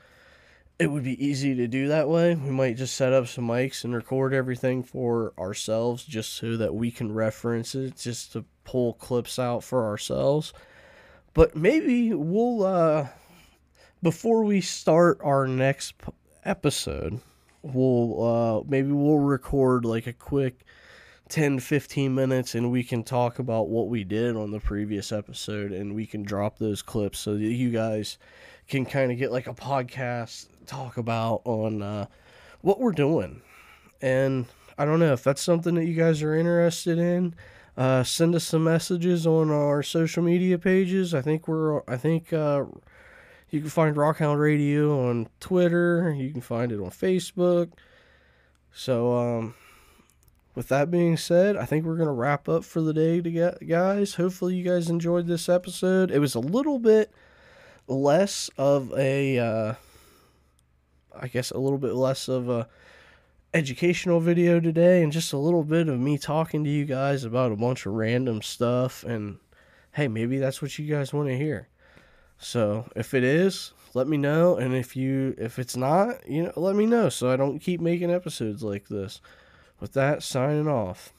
it 0.79 0.89
would 0.89 1.03
be 1.03 1.23
easy 1.23 1.53
to 1.53 1.67
do 1.67 1.89
that 1.89 2.09
way. 2.09 2.33
We 2.33 2.49
might 2.49 2.77
just 2.77 2.95
set 2.95 3.13
up 3.13 3.27
some 3.27 3.47
mics 3.47 3.83
and 3.83 3.93
record 3.93 4.33
everything 4.33 4.81
for 4.81 5.33
ourselves 5.37 6.03
just 6.03 6.33
so 6.33 6.57
that 6.57 6.73
we 6.73 6.89
can 6.89 7.13
reference 7.13 7.75
it, 7.75 7.97
just 7.97 8.31
to 8.33 8.45
pull 8.63 8.93
clips 8.93 9.37
out 9.37 9.63
for 9.63 9.85
ourselves. 9.85 10.53
But 11.35 11.55
maybe 11.55 12.13
we'll, 12.13 12.63
uh, 12.63 13.09
before 14.03 14.43
we 14.43 14.61
start 14.61 15.19
our 15.23 15.47
next 15.47 15.93
episode, 16.43 17.19
we'll, 17.61 18.23
uh, 18.23 18.63
maybe 18.67 18.91
we'll 18.91 19.19
record 19.19 19.85
like 19.85 20.07
a 20.07 20.13
quick 20.13 20.65
10 21.29 21.59
15 21.59 22.13
minutes 22.13 22.55
and 22.55 22.71
we 22.71 22.83
can 22.83 23.03
talk 23.03 23.39
about 23.39 23.69
what 23.69 23.87
we 23.87 24.03
did 24.03 24.35
on 24.35 24.51
the 24.51 24.59
previous 24.59 25.13
episode 25.13 25.71
and 25.71 25.95
we 25.95 26.05
can 26.05 26.23
drop 26.23 26.57
those 26.57 26.81
clips 26.81 27.19
so 27.19 27.35
that 27.35 27.41
you 27.41 27.69
guys 27.69 28.17
can 28.67 28.85
kind 28.85 29.13
of 29.13 29.17
get 29.17 29.31
like 29.31 29.47
a 29.47 29.53
podcast 29.53 30.47
talk 30.65 30.97
about 30.97 31.41
on 31.45 31.81
uh, 31.81 32.05
what 32.61 32.79
we're 32.79 32.91
doing. 32.91 33.41
And 34.01 34.45
i 34.77 34.85
don't 34.85 34.99
know 34.99 35.13
if 35.13 35.23
that's 35.23 35.41
something 35.41 35.75
that 35.75 35.85
you 35.85 35.93
guys 35.93 36.21
are 36.23 36.33
interested 36.35 36.97
in 36.97 37.35
uh, 37.77 38.03
send 38.03 38.35
us 38.35 38.43
some 38.43 38.63
messages 38.63 39.25
on 39.25 39.49
our 39.49 39.81
social 39.81 40.21
media 40.21 40.57
pages. 40.57 41.13
I 41.13 41.21
think 41.21 41.47
we're 41.47 41.81
i 41.87 41.97
think 41.97 42.33
uh, 42.33 42.65
you 43.51 43.59
can 43.59 43.69
find 43.69 43.95
rockhound 43.95 44.39
radio 44.39 45.07
on 45.07 45.27
twitter 45.39 46.11
you 46.17 46.31
can 46.31 46.41
find 46.41 46.71
it 46.71 46.79
on 46.79 46.89
facebook 46.89 47.71
so 48.71 49.13
um 49.13 49.53
with 50.53 50.67
that 50.67 50.91
being 50.91 51.15
said, 51.17 51.55
I 51.55 51.65
think 51.65 51.85
we're 51.85 51.95
going 51.95 52.07
to 52.07 52.13
wrap 52.13 52.49
up 52.49 52.65
for 52.65 52.81
the 52.81 52.93
day 52.93 53.21
to 53.21 53.55
guys. 53.65 54.15
Hopefully 54.15 54.55
you 54.55 54.63
guys 54.63 54.89
enjoyed 54.89 55.27
this 55.27 55.47
episode. 55.47 56.11
It 56.11 56.19
was 56.19 56.35
a 56.35 56.39
little 56.39 56.77
bit 56.77 57.11
less 57.87 58.49
of 58.57 58.91
a 58.97 59.39
uh, 59.39 59.73
I 61.17 61.27
guess 61.27 61.51
a 61.51 61.57
little 61.57 61.77
bit 61.77 61.93
less 61.93 62.27
of 62.27 62.49
a 62.49 62.67
educational 63.53 64.19
video 64.19 64.59
today 64.59 65.03
and 65.03 65.11
just 65.11 65.33
a 65.33 65.37
little 65.37 65.63
bit 65.63 65.87
of 65.87 65.99
me 65.99 66.17
talking 66.17 66.63
to 66.63 66.69
you 66.69 66.85
guys 66.85 67.23
about 67.23 67.51
a 67.51 67.57
bunch 67.57 67.85
of 67.85 67.93
random 67.93 68.41
stuff 68.41 69.03
and 69.03 69.39
hey, 69.93 70.07
maybe 70.07 70.37
that's 70.37 70.61
what 70.61 70.77
you 70.77 70.93
guys 70.93 71.13
want 71.13 71.27
to 71.27 71.37
hear. 71.37 71.67
So, 72.41 72.89
if 72.95 73.13
it 73.13 73.23
is, 73.23 73.71
let 73.93 74.07
me 74.07 74.17
know 74.17 74.57
and 74.57 74.73
if 74.73 74.95
you 74.95 75.35
if 75.37 75.59
it's 75.59 75.77
not, 75.77 76.27
you 76.27 76.43
know, 76.43 76.53
let 76.55 76.75
me 76.75 76.87
know 76.87 77.07
so 77.07 77.31
I 77.31 77.37
don't 77.37 77.59
keep 77.59 77.79
making 77.79 78.09
episodes 78.11 78.63
like 78.63 78.87
this. 78.87 79.21
With 79.79 79.93
that, 79.93 80.23
signing 80.23 80.67
off. 80.67 81.13